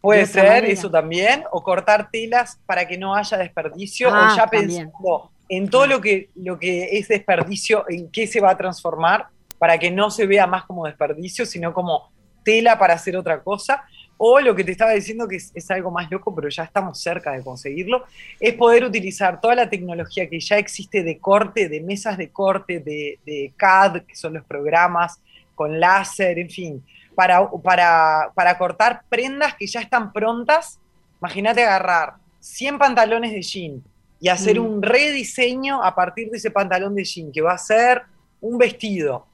Puede 0.02 0.26
ser 0.26 0.66
eso 0.66 0.90
también, 0.90 1.44
o 1.52 1.62
cortar 1.62 2.10
telas 2.10 2.58
para 2.66 2.88
que 2.88 2.98
no 2.98 3.16
haya 3.16 3.38
desperdicio, 3.38 4.10
o 4.10 4.14
ah, 4.14 4.34
ya 4.36 4.48
pensando 4.48 5.30
en 5.50 5.70
todo 5.70 5.88
lo 5.88 6.00
que, 6.00 6.30
lo 6.36 6.58
que 6.58 6.98
es 6.98 7.08
desperdicio, 7.08 7.84
en 7.90 8.10
qué 8.10 8.28
se 8.28 8.40
va 8.40 8.52
a 8.52 8.58
transformar, 8.58 9.28
para 9.60 9.78
que 9.78 9.92
no 9.92 10.10
se 10.10 10.26
vea 10.26 10.48
más 10.48 10.64
como 10.64 10.86
desperdicio, 10.86 11.46
sino 11.46 11.74
como 11.74 12.12
tela 12.44 12.80
para 12.80 12.96
hacer 12.96 13.16
otra 13.16 13.44
cosa. 13.44 13.84
O 14.18 14.40
lo 14.40 14.56
que 14.56 14.64
te 14.64 14.72
estaba 14.72 14.92
diciendo, 14.92 15.28
que 15.28 15.36
es, 15.36 15.72
algo 15.72 15.92
más 15.92 16.10
loco, 16.12 16.34
pero 16.36 16.50
ya 16.50 16.64
estamos 16.64 17.00
cerca 17.00 17.32
de 17.32 17.44
conseguirlo, 17.44 18.04
es 18.40 18.54
poder 18.56 18.84
utilizar 18.84 19.40
toda 19.40 19.56
la 19.56 19.70
tecnología 19.70 20.30
que 20.30 20.40
ya 20.40 20.58
existe 20.58 21.04
de 21.04 21.20
corte, 21.20 21.70
de 21.70 21.80
mesas 21.82 22.18
de 22.18 22.30
corte, 22.30 22.80
de, 22.80 23.20
de 23.26 23.54
CAD, 23.56 24.02
que 24.02 24.16
son 24.16 24.34
los 24.34 24.44
programas, 24.44 25.22
con 25.56 25.80
láser, 25.80 26.40
en 26.40 26.50
fin, 26.50 26.84
para, 27.16 27.50
para, 27.64 28.32
para 28.34 28.58
cortar 28.58 29.04
prendas 29.08 29.56
que 29.56 29.68
ya 29.68 29.82
están 29.82 30.12
prontas. 30.12 30.80
Imagínate 31.22 31.64
agarrar 31.64 32.16
100 32.40 32.78
pantalones 32.78 33.32
de 33.32 33.42
jean, 33.42 33.84
y 34.20 34.30
hacer 34.30 34.60
mm. 34.60 34.66
un 34.66 34.82
rediseño 34.82 35.84
a 35.84 35.96
partir 35.96 36.30
de 36.30 36.38
ese 36.38 36.52
pantalón 36.52 36.96
de 36.96 37.04
jean, 37.04 37.32
que 37.32 37.42
va 37.42 37.54
a 37.54 37.58
ser 37.58 38.04
un 38.42 38.58
vestido. 38.58 39.26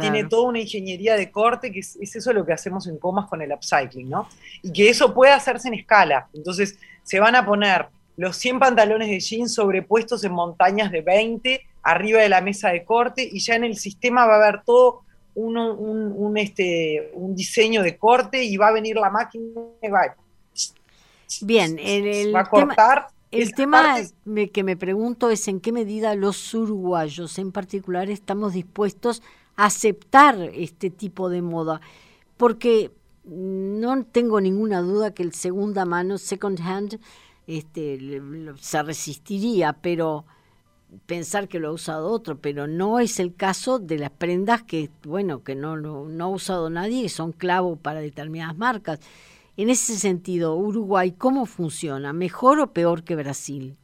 Tiene 0.00 0.24
toda 0.24 0.48
una 0.48 0.60
ingeniería 0.60 1.16
de 1.16 1.30
corte, 1.30 1.72
que 1.72 1.80
es, 1.80 1.96
eso 2.00 2.32
lo 2.32 2.44
que 2.44 2.52
hacemos 2.52 2.86
en 2.86 2.98
comas 2.98 3.26
con 3.28 3.40
el 3.40 3.52
upcycling, 3.52 4.08
¿no? 4.08 4.28
Y 4.62 4.70
que 4.70 4.90
eso 4.90 5.14
puede 5.14 5.32
hacerse 5.32 5.68
en 5.68 5.74
escala. 5.74 6.28
Entonces, 6.34 6.78
se 7.02 7.20
van 7.20 7.34
a 7.34 7.46
poner 7.46 7.86
los 8.16 8.36
100 8.36 8.58
pantalones 8.58 9.08
de 9.08 9.20
jean 9.20 9.48
sobrepuestos 9.48 10.22
en 10.24 10.32
montañas 10.32 10.92
de 10.92 11.00
20 11.00 11.62
arriba 11.82 12.20
de 12.20 12.28
la 12.28 12.42
mesa 12.42 12.68
de 12.68 12.84
corte 12.84 13.28
y 13.30 13.40
ya 13.40 13.54
en 13.54 13.64
el 13.64 13.76
sistema 13.76 14.26
va 14.26 14.34
a 14.34 14.48
haber 14.48 14.62
todo 14.62 15.02
un, 15.34 16.36
este, 16.36 17.10
un 17.14 17.34
diseño 17.34 17.82
de 17.82 17.96
corte 17.96 18.44
y 18.44 18.56
va 18.58 18.68
a 18.68 18.72
venir 18.72 18.96
la 18.96 19.10
máquina 19.10 19.44
y 19.82 19.88
va, 19.88 20.14
Bien, 21.40 21.78
el, 21.78 22.34
va 22.34 22.40
a 22.40 22.50
cortar 22.50 23.06
el 23.32 23.54
tema 23.54 23.96
que 24.52 24.62
me 24.62 24.76
pregunto 24.76 25.30
es 25.30 25.48
en 25.48 25.60
qué 25.60 25.72
medida 25.72 26.14
los 26.14 26.52
uruguayos 26.52 27.38
en 27.38 27.50
particular 27.50 28.10
estamos 28.10 28.52
dispuestos 28.52 29.22
aceptar 29.56 30.36
este 30.54 30.90
tipo 30.90 31.28
de 31.28 31.42
moda, 31.42 31.80
porque 32.36 32.90
no 33.24 34.04
tengo 34.04 34.40
ninguna 34.40 34.80
duda 34.80 35.14
que 35.14 35.22
el 35.22 35.32
segunda 35.32 35.84
mano, 35.84 36.18
second 36.18 36.60
hand, 36.60 36.98
este, 37.46 38.20
se 38.58 38.82
resistiría, 38.82 39.74
pero 39.74 40.24
pensar 41.06 41.48
que 41.48 41.58
lo 41.58 41.68
ha 41.68 41.72
usado 41.72 42.10
otro, 42.10 42.38
pero 42.38 42.66
no 42.66 42.98
es 42.98 43.18
el 43.18 43.34
caso 43.34 43.78
de 43.78 43.98
las 43.98 44.10
prendas 44.10 44.62
que, 44.62 44.90
bueno, 45.04 45.42
que 45.42 45.54
no, 45.54 45.76
no, 45.76 46.04
no 46.04 46.24
ha 46.24 46.28
usado 46.28 46.68
nadie 46.70 47.08
son 47.08 47.32
clavo 47.32 47.76
para 47.76 48.00
determinadas 48.00 48.56
marcas. 48.56 49.00
En 49.56 49.70
ese 49.70 49.98
sentido, 49.98 50.54
Uruguay, 50.56 51.12
¿cómo 51.12 51.46
funciona? 51.46 52.12
¿Mejor 52.12 52.60
o 52.60 52.72
peor 52.72 53.04
que 53.04 53.16
Brasil? 53.16 53.76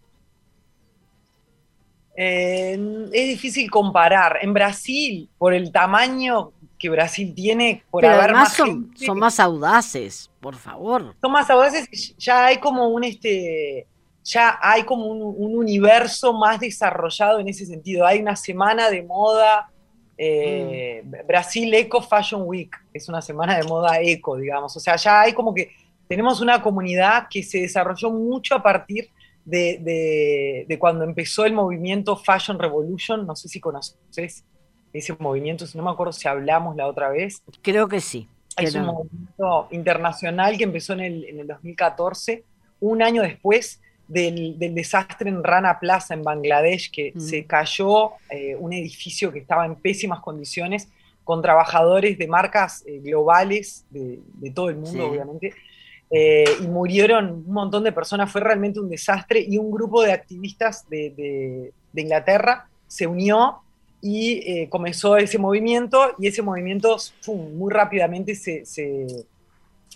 Eh, 2.21 3.09
es 3.13 3.29
difícil 3.29 3.71
comparar. 3.71 4.41
En 4.43 4.53
Brasil, 4.53 5.29
por 5.39 5.55
el 5.55 5.71
tamaño 5.71 6.51
que 6.77 6.91
Brasil 6.91 7.33
tiene, 7.33 7.85
por 7.93 8.01
Pero 8.01 8.15
haber 8.15 8.33
más 8.33 8.55
son, 8.55 8.93
son 8.97 9.21
más 9.21 9.39
audaces, 9.39 10.29
por 10.41 10.57
favor. 10.57 11.15
Son 11.21 11.31
más 11.31 11.49
audaces, 11.49 12.17
ya 12.19 12.47
hay 12.47 12.57
como 12.59 12.89
un 12.89 13.05
este 13.05 13.87
ya 14.25 14.59
hay 14.61 14.83
como 14.83 15.07
un, 15.07 15.57
universo 15.57 16.33
más 16.33 16.59
desarrollado 16.59 17.39
en 17.39 17.49
ese 17.49 17.65
sentido. 17.65 18.05
Hay 18.05 18.19
una 18.19 18.35
semana 18.35 18.91
de 18.91 19.03
moda 19.05 19.71
eh, 20.19 21.05
Brasil 21.25 21.73
Eco 21.73 22.03
Fashion 22.03 22.43
Week, 22.45 22.77
es 22.93 23.09
una 23.09 23.23
semana 23.23 23.57
de 23.57 23.63
moda 23.63 24.01
eco, 24.01 24.37
digamos. 24.37 24.77
O 24.77 24.81
sea, 24.81 24.97
ya 24.97 25.21
hay 25.21 25.33
como 25.33 25.55
que 25.55 25.71
tenemos 26.09 26.41
una 26.41 26.61
comunidad 26.61 27.29
que 27.31 27.45
se 27.45 27.61
desarrolló 27.61 28.11
mucho 28.11 28.57
a 28.57 28.63
partir 28.63 29.09
de, 29.49 30.77
cuando 30.79 31.05
empezó 31.05 31.45
el 31.45 31.53
movimiento 31.53 32.17
Fashion 32.17 32.59
Revolution. 32.59 33.27
No 33.27 33.37
sé 33.37 33.49
si 33.49 33.61
conoces 33.61 34.45
ese 34.93 35.17
movimiento, 35.19 35.65
no 35.75 35.83
me 35.83 35.91
acuerdo 35.91 36.13
si 36.13 36.29
hablamos 36.29 36.77
la 36.77 36.87
otra 36.87 37.11
vez. 37.11 37.43
Creo 37.63 37.89
que 37.89 38.01
sí. 38.01 38.29
Es 38.57 38.75
un 38.75 38.87
movimiento 38.87 39.69
internacional 39.71 40.59
que 40.59 40.65
empezó 40.65 40.93
en 40.95 41.01
el, 41.01 41.25
en 41.25 41.41
el 41.41 41.47
2014, 41.47 42.45
un 42.81 43.03
año 43.03 43.23
después 43.23 43.81
del, 44.09 44.57
desastre 44.59 45.29
en 45.29 45.45
Rana 45.45 45.79
Plaza, 45.79 46.15
en 46.15 46.23
Bangladesh, 46.23 46.91
que 46.91 47.13
mm. 47.15 47.21
se 47.21 47.45
cayó 47.45 48.13
eh, 48.31 48.57
un 48.57 48.73
edificio 48.73 49.31
que 49.31 49.39
estaba 49.39 49.67
en 49.67 49.77
pésimas 49.77 50.21
condiciones, 50.21 50.89
con 51.23 51.43
trabajadores 51.43 52.17
de 52.17 52.27
marcas 52.27 52.83
eh, 52.87 53.01
globales 53.01 53.85
de, 53.91 54.19
todo 54.55 54.71
el 54.71 54.77
mundo, 54.77 55.09
obviamente, 55.11 55.53
eh, 56.11 56.45
y 56.61 56.67
murieron 56.67 57.45
un 57.47 57.53
montón 57.53 57.85
de 57.85 57.93
personas, 57.93 58.31
fue 58.31 58.41
realmente 58.41 58.81
un 58.81 58.89
desastre, 58.89 59.45
y 59.47 59.59
un 59.59 59.71
grupo 59.71 60.03
de 60.03 60.13
activistas 60.13 60.89
de, 60.89 61.73
Inglaterra 61.95 62.69
se 62.87 63.09
unió 63.09 63.57
y 64.01 64.69
comenzó 64.69 65.17
ese 65.17 65.37
movimiento, 65.37 66.15
y 66.19 66.29
ese 66.29 66.43
movimiento 66.43 66.97
muy 67.27 67.73
rápidamente 67.73 68.37
se, 68.37 68.65
se 68.65 69.25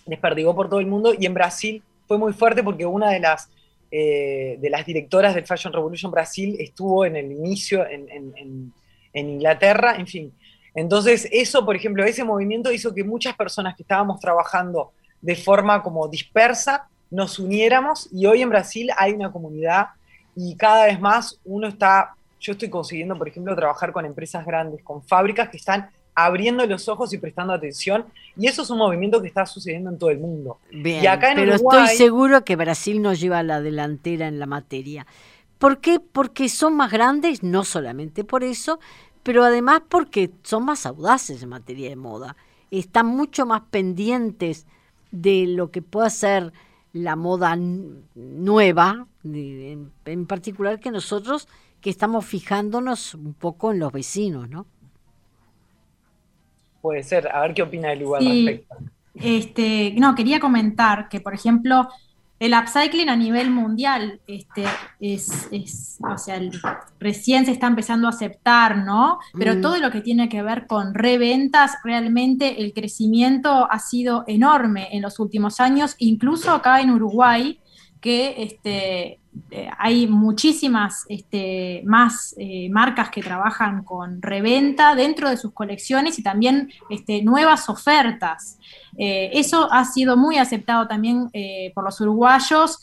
desperdigó 0.05 0.53
por 0.53 0.69
todo 0.69 0.81
el 0.81 0.87
mundo, 0.87 1.13
y 1.17 1.25
en 1.25 1.33
Brasil 1.33 1.81
fue 2.07 2.17
muy 2.17 2.33
fuerte 2.33 2.61
porque 2.61 2.85
una 2.85 3.09
de 3.09 3.21
las 3.21 3.49
eh, 3.95 4.57
de 4.59 4.71
las 4.71 4.87
directoras 4.87 5.35
del 5.35 5.45
Fashion 5.45 5.71
Revolution 5.71 6.11
Brasil 6.11 6.55
estuvo 6.57 7.05
en 7.05 7.15
el 7.15 7.31
inicio 7.31 7.85
en, 7.87 8.73
Inglaterra, 9.13 9.97
en 9.99 10.07
fin. 10.07 10.33
Entonces, 10.73 11.29
eso, 11.31 11.63
por 11.63 11.75
ejemplo, 11.75 12.03
ese 12.03 12.23
movimiento 12.23 12.71
hizo 12.71 12.91
que 12.91 13.03
muchas 13.03 13.35
personas 13.35 13.75
que 13.75 13.83
estábamos 13.83 14.19
trabajando 14.19 14.93
de 15.23 15.35
forma 15.35 15.81
como 15.81 16.07
dispersa 16.07 16.87
nos 17.09 17.39
uniéramos 17.39 18.09
y 18.11 18.25
hoy 18.25 18.41
en 18.41 18.49
Brasil 18.49 18.89
hay 18.97 19.13
una 19.13 19.31
comunidad 19.31 19.87
y 20.35 20.55
cada 20.55 20.85
vez 20.85 20.99
más 20.99 21.39
uno 21.45 21.67
está, 21.67 22.15
yo 22.39 22.53
estoy 22.53 22.69
consiguiendo, 22.69 23.17
por 23.17 23.27
ejemplo, 23.27 23.55
trabajar 23.55 23.91
con 23.91 24.05
empresas 24.05 24.45
grandes, 24.45 24.83
con 24.83 25.01
fábricas 25.01 25.49
que 25.49 25.57
están 25.57 25.89
abriendo 26.15 26.65
los 26.65 26.87
ojos 26.89 27.13
y 27.13 27.19
prestando 27.19 27.53
atención. 27.53 28.05
Y 28.35 28.47
eso 28.47 28.63
es 28.63 28.69
un 28.69 28.79
movimiento 28.79 29.21
que 29.21 29.27
está 29.27 29.45
sucediendo 29.45 29.91
en 29.91 29.97
todo 29.97 30.09
el 30.09 30.19
mundo. 30.19 30.59
y 30.71 31.05
acá 31.05 31.31
en 31.31 31.37
pero 31.37 31.55
estoy 31.55 31.87
seguro 31.87 32.43
que 32.43 32.55
Brasil 32.55 33.01
nos 33.01 33.19
lleva 33.19 33.43
la 33.43 33.61
delantera 33.61 34.27
en 34.27 34.39
la 34.39 34.45
materia. 34.45 35.05
¿Por 35.59 35.79
qué? 35.79 35.99
Porque 35.99 36.49
son 36.49 36.75
más 36.75 36.91
grandes, 36.91 37.43
no 37.43 37.63
solamente 37.63 38.23
por 38.23 38.43
eso, 38.43 38.79
pero 39.21 39.43
además 39.43 39.83
porque 39.87 40.31
son 40.41 40.65
más 40.65 40.85
audaces 40.85 41.43
en 41.43 41.49
materia 41.49 41.89
de 41.89 41.95
moda. 41.95 42.35
Están 42.71 43.05
mucho 43.05 43.45
más 43.45 43.61
pendientes 43.69 44.65
de 45.13 45.45
lo 45.47 45.71
que 45.71 45.81
pueda 45.81 46.09
ser 46.09 46.51
la 46.91 47.15
moda 47.15 47.57
nueva, 48.15 49.07
en 49.23 50.25
particular 50.27 50.81
que 50.81 50.91
nosotros 50.91 51.47
que 51.79 51.89
estamos 51.89 52.25
fijándonos 52.25 53.15
un 53.15 53.33
poco 53.33 53.71
en 53.71 53.79
los 53.79 53.93
vecinos, 53.93 54.49
¿no? 54.49 54.65
puede 56.83 57.01
ser. 57.01 57.29
A 57.33 57.41
ver 57.41 57.53
qué 57.53 57.61
opina 57.63 57.93
el 57.93 57.99
lugar 57.99 58.21
respecto. 58.21 58.75
Este, 59.15 59.95
no, 59.97 60.13
quería 60.15 60.39
comentar 60.41 61.07
que, 61.07 61.21
por 61.21 61.33
ejemplo, 61.33 61.87
el 62.43 62.53
upcycling 62.53 63.07
a 63.07 63.15
nivel 63.15 63.51
mundial 63.51 64.19
este, 64.27 64.65
es, 64.99 65.47
es 65.49 65.97
o 66.05 66.17
sea, 66.17 66.41
recién 66.99 67.45
se 67.45 67.53
está 67.53 67.67
empezando 67.67 68.05
a 68.05 68.09
aceptar, 68.09 68.79
¿no? 68.79 69.19
Pero 69.33 69.55
mm. 69.55 69.61
todo 69.61 69.77
lo 69.77 69.89
que 69.91 70.01
tiene 70.01 70.27
que 70.27 70.41
ver 70.41 70.67
con 70.67 70.93
reventas, 70.93 71.77
realmente 71.85 72.61
el 72.61 72.73
crecimiento 72.73 73.71
ha 73.71 73.79
sido 73.79 74.25
enorme 74.27 74.89
en 74.91 75.01
los 75.01 75.19
últimos 75.19 75.61
años, 75.61 75.95
incluso 75.99 76.51
acá 76.51 76.81
en 76.81 76.91
Uruguay, 76.91 77.61
que 78.03 78.35
este, 78.37 79.19
eh, 79.49 79.69
hay 79.77 80.07
muchísimas 80.07 81.05
este, 81.07 81.81
más 81.85 82.35
eh, 82.37 82.69
marcas 82.69 83.09
que 83.09 83.23
trabajan 83.23 83.85
con 83.85 84.21
reventa 84.21 84.93
dentro 84.93 85.29
de 85.29 85.37
sus 85.37 85.53
colecciones 85.53 86.19
y 86.19 86.21
también 86.21 86.69
este, 86.89 87.23
nuevas 87.23 87.69
ofertas. 87.69 88.59
Eh, 88.97 89.31
eso 89.33 89.71
ha 89.71 89.85
sido 89.85 90.17
muy 90.17 90.37
aceptado 90.37 90.85
también 90.85 91.29
por 91.73 91.85
los 91.85 91.99
uruguayos, 92.01 92.77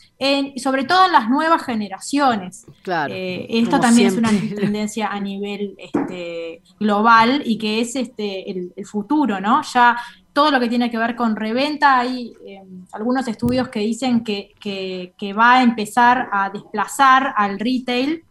sobre 0.56 0.84
todo 0.84 1.06
en 1.06 1.12
las 1.12 1.28
nuevas 1.28 1.62
generaciones. 1.62 2.66
Claro, 2.82 3.14
esto 3.14 3.78
también 3.78 4.08
es 4.08 4.16
una 4.16 4.30
tendencia 4.56 5.08
a 5.08 5.20
nivel 5.20 5.76
este, 5.78 6.62
global 6.80 7.42
y 7.44 7.58
que 7.58 7.82
es 7.82 7.94
este, 7.94 8.50
el, 8.50 8.72
el 8.74 8.86
futuro, 8.86 9.38
¿no? 9.38 9.62
Ya 9.62 9.98
todo 10.32 10.50
lo 10.50 10.60
que 10.60 10.68
tiene 10.68 10.90
que 10.90 10.98
ver 10.98 11.16
con 11.16 11.36
reventa. 11.36 12.00
Hay 12.00 12.34
eh, 12.46 12.62
algunos 12.92 13.26
estudios 13.28 13.68
que 13.68 13.80
dicen 13.80 14.22
que, 14.22 15.34
va 15.36 15.54
a 15.54 15.62
empezar 15.62 16.28
a 16.32 16.50
desplazar 16.50 17.34
al 17.36 17.58
retail. 17.58 18.24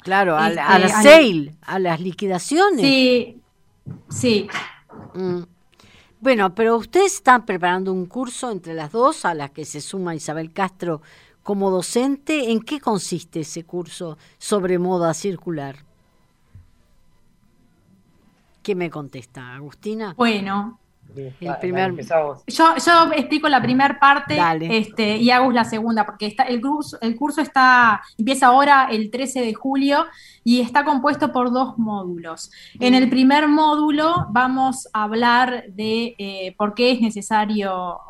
Claro, 0.00 0.36
a, 0.36 0.50
la 0.50 0.76
este, 0.76 0.88
sale, 0.88 1.54
a 1.62 1.78
las 1.78 2.00
liquidaciones. 2.00 2.80
Sí, 2.80 3.40
sí. 4.10 4.48
Mm. 5.14 5.42
Bueno, 6.20 6.54
pero 6.54 6.76
ustedes 6.76 7.16
están 7.16 7.44
preparando 7.44 7.92
un 7.92 8.06
curso 8.06 8.50
entre 8.50 8.74
las 8.74 8.92
dos, 8.92 9.24
a 9.24 9.34
las 9.34 9.50
que 9.50 9.64
se 9.64 9.80
suma 9.80 10.14
Isabel 10.14 10.52
Castro 10.52 11.02
como 11.42 11.70
docente. 11.70 12.50
¿En 12.50 12.60
qué 12.60 12.80
consiste 12.80 13.40
ese 13.40 13.64
curso 13.64 14.16
sobre 14.38 14.78
moda 14.78 15.12
circular? 15.14 15.84
¿Qué 18.62 18.74
me 18.74 18.88
contesta, 18.88 19.54
Agustina? 19.54 20.14
Bueno, 20.16 20.80
el 21.16 21.56
primer... 21.60 21.94
yo, 21.96 22.36
yo 22.76 23.12
explico 23.12 23.48
la 23.48 23.62
primera 23.62 23.98
parte 23.98 24.38
este, 24.62 25.16
y 25.16 25.30
hago 25.30 25.50
la 25.52 25.64
segunda, 25.64 26.04
porque 26.04 26.26
está, 26.26 26.44
el, 26.44 26.60
curso, 26.60 26.98
el 27.00 27.16
curso 27.16 27.40
está, 27.40 28.02
empieza 28.18 28.46
ahora 28.46 28.88
el 28.90 29.10
13 29.10 29.40
de 29.40 29.54
julio 29.54 30.06
y 30.44 30.60
está 30.60 30.84
compuesto 30.84 31.32
por 31.32 31.50
dos 31.50 31.78
módulos. 31.78 32.50
En 32.78 32.94
el 32.94 33.08
primer 33.08 33.48
módulo 33.48 34.26
vamos 34.30 34.88
a 34.92 35.04
hablar 35.04 35.64
de 35.68 36.14
eh, 36.18 36.54
por 36.58 36.74
qué 36.74 36.92
es 36.92 37.00
necesario 37.00 38.00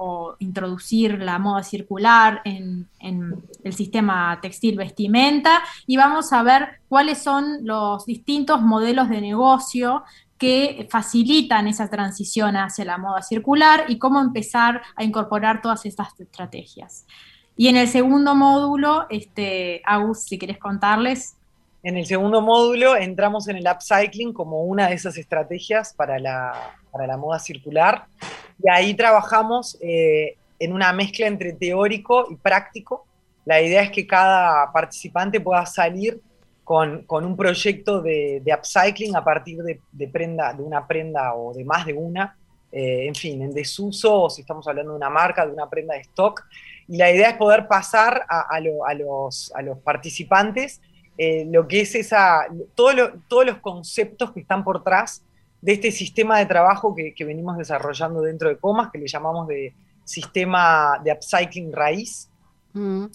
introducir 0.41 1.21
la 1.21 1.39
moda 1.39 1.63
circular 1.63 2.43
en, 2.45 2.89
en 2.99 3.37
el 3.63 3.73
sistema 3.73 4.39
textil 4.43 4.77
vestimenta 4.77 5.63
y 5.87 5.97
vamos 5.97 6.33
a 6.33 6.43
ver 6.43 6.81
cuáles 6.89 7.19
son 7.19 7.65
los 7.65 8.05
distintos 8.07 8.61
modelos 8.63 9.09
de 9.09 9.21
negocio 9.21 10.03
que 10.45 10.87
facilitan 10.91 11.69
esa 11.69 11.89
transición 11.89 12.55
hacia 12.55 12.85
la 12.85 12.99
moda 12.99 13.23
circular 13.23 13.85
y 13.89 13.97
cómo 13.97 14.21
empezar 14.21 14.83
a 14.95 15.03
incorporar 15.03 15.63
todas 15.63 15.87
estas 15.87 16.09
estrategias. 16.21 17.07
Y 17.57 17.69
en 17.69 17.79
el 17.79 17.89
segundo 17.89 18.35
módulo, 18.35 19.07
este, 19.09 19.81
Agus, 19.87 20.25
si 20.25 20.39
quieres 20.39 20.59
contarles. 20.59 21.39
En 21.83 21.97
el 21.97 22.05
segundo 22.05 22.43
módulo 22.43 22.95
entramos 22.95 23.49
en 23.49 23.57
el 23.57 23.65
upcycling 23.67 24.35
como 24.35 24.65
una 24.65 24.89
de 24.89 24.97
esas 24.97 25.17
estrategias 25.17 25.95
para 25.95 26.19
la, 26.19 26.75
para 26.93 27.07
la 27.07 27.17
moda 27.17 27.39
circular. 27.39 28.05
Y 28.63 28.69
ahí 28.69 28.93
trabajamos 28.93 29.79
eh, 29.81 30.37
en 30.59 30.75
una 30.75 30.93
mezcla 30.93 31.27
entre 31.27 31.55
teórico 31.55 32.27
y 32.31 32.37
práctico. 32.37 33.07
La 33.47 33.63
idea 33.63 33.81
es 33.81 33.91
que 33.91 34.07
cada 34.07 34.71
participante 34.75 35.41
pueda 35.41 35.65
salir 35.65 36.21
con, 36.65 37.05
un 37.09 37.37
proyecto 37.37 38.01
de, 38.01 38.43
upcycling 38.59 39.15
a 39.15 39.23
partir 39.23 39.59
de, 39.63 40.09
prenda, 40.09 40.53
de 40.53 40.63
una 40.63 40.87
prenda 40.87 41.35
o 41.35 41.53
de 41.55 41.65
más 41.65 41.87
de 41.87 41.93
una, 41.93 42.37
eh, 42.73 43.07
en 43.07 43.15
fin, 43.15 43.41
en 43.43 43.53
desuso, 43.53 44.23
o 44.23 44.31
si 44.31 44.41
estamos 44.41 44.67
hablando 44.67 44.93
de 44.93 44.97
una 44.97 45.11
marca, 45.11 45.47
de 45.47 45.53
una 45.53 45.69
prenda 45.69 45.95
de 45.95 46.01
stock. 46.01 46.45
Y 46.89 46.97
la 46.97 47.13
idea 47.13 47.31
es 47.31 47.37
poder 47.37 47.69
pasar 47.69 48.25
a, 48.29 48.61
los, 48.61 49.53
a 49.55 49.63
los, 49.63 49.79
participantes 49.79 50.81
eh, 51.17 51.47
lo 51.49 51.69
que 51.69 51.83
es 51.83 51.95
esa, 51.95 52.47
todos 52.75 53.47
los 53.47 53.59
conceptos 53.59 54.33
que 54.33 54.41
están 54.41 54.65
por 54.65 54.79
detrás 54.79 55.23
de 55.65 55.73
este 55.73 55.93
sistema 55.93 56.39
de 56.39 56.47
trabajo 56.47 56.95
que, 56.95 57.25
venimos 57.25 57.57
desarrollando 57.57 58.21
dentro 58.21 58.49
de 58.49 58.59
Comas, 58.59 58.91
que 58.91 58.99
le 58.99 59.07
llamamos 59.07 59.49
de 59.49 59.75
sistema 60.05 61.01
de 61.03 61.13
upcycling 61.13 61.73
raíz. 61.73 62.29
Mm. 62.75 63.07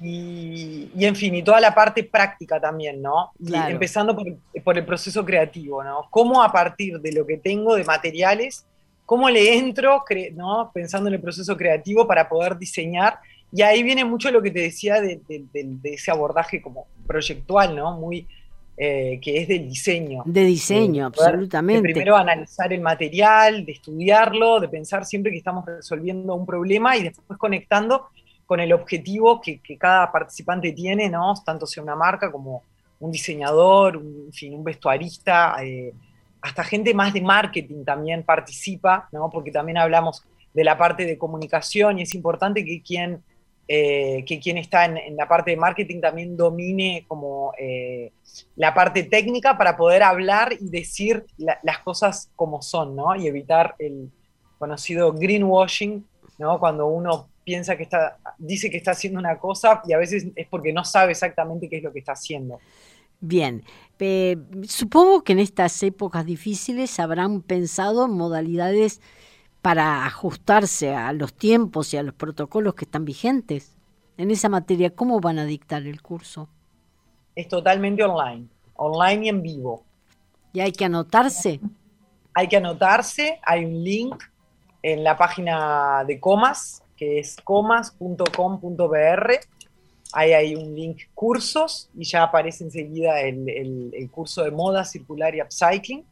Y, 0.00 0.90
en 0.98 1.16
fin, 1.16 1.34
y 1.34 1.42
toda 1.42 1.60
la 1.60 1.74
parte 1.74 2.04
práctica 2.04 2.60
también, 2.60 3.00
¿no? 3.00 3.32
empezando 3.68 4.14
por, 4.14 4.76
el 4.76 4.84
proceso 4.84 5.24
creativo, 5.24 5.82
¿no? 5.82 6.06
Cómo 6.10 6.42
a 6.42 6.52
partir 6.52 7.00
de 7.00 7.12
lo 7.12 7.26
que 7.26 7.38
tengo 7.38 7.74
de 7.74 7.84
materiales, 7.84 8.66
cómo 9.06 9.30
le 9.30 9.56
entro, 9.56 10.04
¿no? 10.34 10.70
Pensando 10.74 11.08
en 11.08 11.14
el 11.14 11.20
proceso 11.20 11.56
creativo 11.56 12.06
para 12.06 12.28
poder 12.28 12.58
diseñar. 12.58 13.18
Y 13.52 13.62
ahí 13.62 13.82
viene 13.82 14.04
mucho 14.04 14.30
lo 14.30 14.42
que 14.42 14.50
te 14.50 14.60
decía 14.60 15.00
de, 15.00 15.20
ese 15.84 16.10
abordaje 16.10 16.60
como 16.60 16.86
proyectual, 17.06 17.74
¿no? 17.74 17.98
Muy, 17.98 18.26
eh, 18.76 19.18
que 19.22 19.40
es 19.40 19.48
del 19.48 19.66
diseño. 19.66 20.24
De 20.26 20.44
diseño, 20.44 21.06
absolutamente. 21.06 21.80
primero 21.80 22.16
analizar 22.16 22.70
el 22.70 22.82
material, 22.82 23.64
de 23.64 23.72
estudiarlo, 23.72 24.60
de 24.60 24.68
pensar 24.68 25.06
siempre 25.06 25.32
que 25.32 25.38
estamos 25.38 25.64
resolviendo 25.64 26.34
un 26.34 26.44
problema 26.44 26.98
y 26.98 27.04
después 27.04 27.38
conectando 27.38 28.08
con 28.46 28.60
el 28.60 28.72
objetivo 28.72 29.40
que, 29.40 29.60
cada 29.78 30.10
participante 30.10 30.72
tiene, 30.72 31.10
¿no? 31.10 31.34
Tanto 31.44 31.66
sea 31.66 31.82
una 31.82 31.96
marca 31.96 32.30
como 32.30 32.62
un 33.00 33.10
diseñador, 33.10 33.96
un, 33.96 34.30
un 34.52 34.64
vestuarista, 34.64 35.56
eh, 35.62 35.92
hasta 36.40 36.64
gente 36.64 36.94
más 36.94 37.12
de 37.12 37.20
marketing 37.20 37.84
también 37.84 38.22
participa, 38.22 39.08
¿no? 39.12 39.28
Porque 39.30 39.50
también 39.50 39.78
hablamos 39.78 40.24
de 40.54 40.64
la 40.64 40.78
parte 40.78 41.04
de 41.04 41.18
comunicación 41.18 41.98
y 41.98 42.02
es 42.02 42.14
importante 42.14 42.64
que 42.64 42.80
quien, 42.80 43.22
eh, 43.68 44.24
que 44.26 44.38
quien 44.38 44.56
está 44.56 44.84
en, 44.84 45.16
la 45.16 45.26
parte 45.26 45.50
de 45.50 45.56
marketing 45.56 46.00
también 46.00 46.36
domine 46.36 47.04
como 47.08 47.52
eh, 47.58 48.12
la 48.54 48.72
parte 48.72 49.02
técnica 49.02 49.58
para 49.58 49.76
poder 49.76 50.02
hablar 50.02 50.52
y 50.58 50.70
decir 50.70 51.26
las 51.36 51.78
cosas 51.80 52.30
como 52.36 52.62
son, 52.62 52.94
¿no? 52.94 53.16
Y 53.16 53.26
evitar 53.26 53.74
el 53.78 54.10
conocido 54.58 55.12
greenwashing, 55.12 56.06
¿no? 56.38 56.58
Cuando 56.58 56.86
uno 56.86 57.28
piensa 57.44 57.76
que 57.76 57.84
está, 57.84 58.18
dice 58.38 58.70
que 58.70 58.76
está 58.76 58.90
haciendo 58.90 59.20
una 59.20 59.38
cosa 59.38 59.82
y 59.86 59.92
a 59.92 59.98
veces 59.98 60.26
es 60.34 60.46
porque 60.48 60.72
no 60.72 60.84
sabe 60.84 61.12
exactamente 61.12 61.68
qué 61.68 61.78
es 61.78 61.82
lo 61.82 61.92
que 61.92 62.00
está 62.00 62.12
haciendo. 62.12 62.58
Bien, 63.20 63.62
supongo 64.68 65.22
que 65.22 65.32
en 65.32 65.38
estas 65.38 65.82
épocas 65.82 66.26
difíciles 66.26 67.00
habrán 67.00 67.40
pensado 67.40 68.04
en 68.04 68.12
modalidades 68.12 69.00
para 69.62 70.04
ajustarse 70.04 70.94
a 70.94 71.12
los 71.12 71.34
tiempos 71.34 71.92
y 71.94 71.96
a 71.96 72.02
los 72.02 72.14
protocolos 72.14 72.74
que 72.74 72.84
están 72.84 73.04
vigentes. 73.04 73.76
En 74.18 74.30
esa 74.30 74.48
materia, 74.48 74.94
¿cómo 74.94 75.20
van 75.20 75.38
a 75.38 75.44
dictar 75.44 75.86
el 75.86 76.02
curso? 76.02 76.48
Es 77.34 77.48
totalmente 77.48 78.04
online, 78.04 78.48
online 78.74 79.26
y 79.26 79.28
en 79.28 79.42
vivo. 79.42 79.84
¿Y 80.52 80.60
hay 80.60 80.72
que 80.72 80.84
anotarse? 80.84 81.60
Hay 82.34 82.48
que 82.48 82.56
anotarse, 82.56 83.40
hay 83.42 83.64
un 83.64 83.82
link 83.82 84.22
en 84.92 85.02
la 85.02 85.16
página 85.16 86.04
de 86.06 86.20
Comas, 86.20 86.80
que 86.96 87.18
es 87.18 87.34
comas.com.br. 87.42 89.32
Ahí 90.12 90.32
hay 90.32 90.54
un 90.54 90.76
link 90.76 91.02
cursos 91.12 91.90
y 91.98 92.04
ya 92.04 92.22
aparece 92.22 92.62
enseguida 92.62 93.20
el, 93.20 94.08
curso 94.12 94.44
de 94.44 94.52
moda 94.52 94.84
circular 94.84 95.34
y 95.34 95.42
upcycling. 95.42 96.04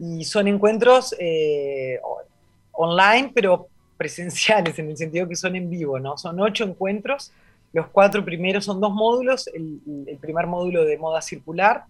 Y 0.00 0.24
son 0.24 0.48
encuentros 0.48 1.14
eh, 1.20 2.00
online, 2.72 3.30
pero 3.32 3.68
presenciales, 3.96 4.76
en 4.80 4.90
el 4.90 4.96
sentido 4.96 5.28
que 5.28 5.36
son 5.36 5.54
en 5.54 5.70
vivo, 5.70 6.00
¿no? 6.00 6.18
Son 6.18 6.40
ocho 6.40 6.64
encuentros. 6.64 7.30
Los 7.72 7.86
cuatro 7.86 8.24
primeros 8.24 8.64
son 8.64 8.80
dos 8.80 8.92
módulos. 8.92 9.46
el 9.46 10.18
primer 10.20 10.48
módulo 10.48 10.84
de 10.84 10.98
moda 10.98 11.22
circular, 11.22 11.84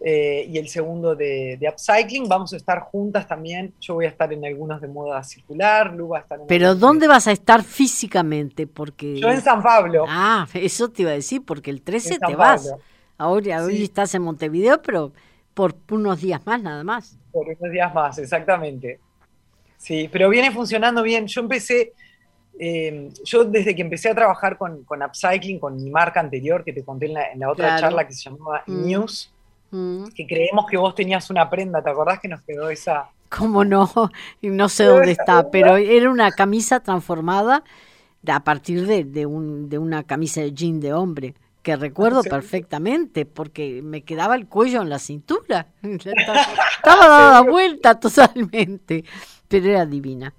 eh, 0.00 0.46
y 0.48 0.58
el 0.58 0.68
segundo 0.68 1.14
de, 1.14 1.58
upcycling. 1.72 2.28
Vamos 2.28 2.52
a 2.52 2.56
estar 2.56 2.80
juntas 2.80 3.26
también. 3.26 3.74
Yo 3.80 3.94
voy 3.94 4.06
a 4.06 4.08
estar 4.08 4.32
en 4.32 4.44
algunos 4.44 4.80
de 4.80 4.88
moda 4.88 5.22
circular, 5.22 5.92
Lu 5.92 6.08
va 6.08 6.18
a 6.18 6.20
estar 6.22 6.40
en 6.40 6.46
Pero 6.46 6.74
¿dónde 6.74 7.08
vas 7.08 7.26
a 7.26 7.32
estar 7.32 7.62
físicamente? 7.62 8.66
Porque 8.66 9.18
Yo 9.18 9.30
en 9.30 9.40
San 9.40 9.62
Pablo. 9.62 10.04
Ah, 10.08 10.46
eso 10.54 10.90
te 10.90 11.02
iba 11.02 11.10
a 11.12 11.14
decir, 11.14 11.42
porque 11.44 11.70
el 11.70 11.82
13 11.82 12.18
te 12.18 12.36
vas. 12.36 12.74
Ahora 13.18 13.64
hoy 13.64 13.82
estás 13.82 14.14
en 14.14 14.22
Montevideo, 14.22 14.82
pero 14.82 15.12
por 15.54 15.74
unos 15.90 16.20
días 16.20 16.44
más 16.44 16.62
nada 16.62 16.84
más. 16.84 17.18
Por 17.32 17.46
unos 17.48 17.72
días 17.72 17.92
más, 17.94 18.18
exactamente. 18.18 19.00
Sí, 19.78 20.08
pero 20.12 20.28
viene 20.28 20.50
funcionando 20.50 21.02
bien. 21.02 21.26
Yo 21.26 21.40
empecé, 21.40 21.94
eh, 22.58 23.08
yo 23.24 23.44
desde 23.44 23.74
que 23.74 23.82
empecé 23.82 24.10
a 24.10 24.14
trabajar 24.14 24.58
con, 24.58 24.84
con, 24.84 25.02
upcycling, 25.02 25.58
con 25.58 25.82
mi 25.82 25.90
marca 25.90 26.20
anterior, 26.20 26.62
que 26.62 26.72
te 26.72 26.84
conté 26.84 27.06
en 27.06 27.40
la, 27.40 27.50
otra 27.50 27.78
charla 27.78 28.06
que 28.06 28.12
se 28.12 28.28
llamaba 28.28 28.62
mm. 28.66 28.86
News, 28.86 29.32
Mm. 29.76 30.06
que 30.14 30.26
creemos 30.26 30.66
que 30.66 30.78
vos 30.78 30.94
tenías 30.94 31.28
una 31.28 31.50
prenda, 31.50 31.82
¿te 31.82 31.90
acordás 31.90 32.18
que 32.18 32.28
nos 32.28 32.40
quedó 32.42 32.70
esa? 32.70 33.10
¿Cómo 33.28 33.64
no? 33.64 33.90
No 34.42 34.68
sé 34.68 34.84
dónde 34.84 35.12
está, 35.12 35.50
pero 35.50 35.76
era 35.76 36.10
una 36.10 36.30
camisa 36.32 36.80
transformada 36.80 37.62
a 38.26 38.40
partir 38.40 38.86
de, 38.86 39.26
un, 39.26 39.68
de 39.68 39.78
una 39.78 40.02
camisa 40.02 40.40
de 40.40 40.52
jean 40.52 40.80
de 40.80 40.92
hombre, 40.92 41.34
que 41.62 41.76
recuerdo 41.76 42.22
perfectamente, 42.22 43.26
porque 43.26 43.82
me 43.82 44.02
quedaba 44.02 44.34
el 44.34 44.46
cuello 44.46 44.82
en 44.82 44.88
la 44.88 44.98
cintura. 44.98 45.68
Estaba 45.82 47.08
dada 47.08 47.40
vuelta 47.42 47.98
totalmente, 48.00 49.04
pero 49.48 49.68
era 49.68 49.86
divina. 49.86 50.32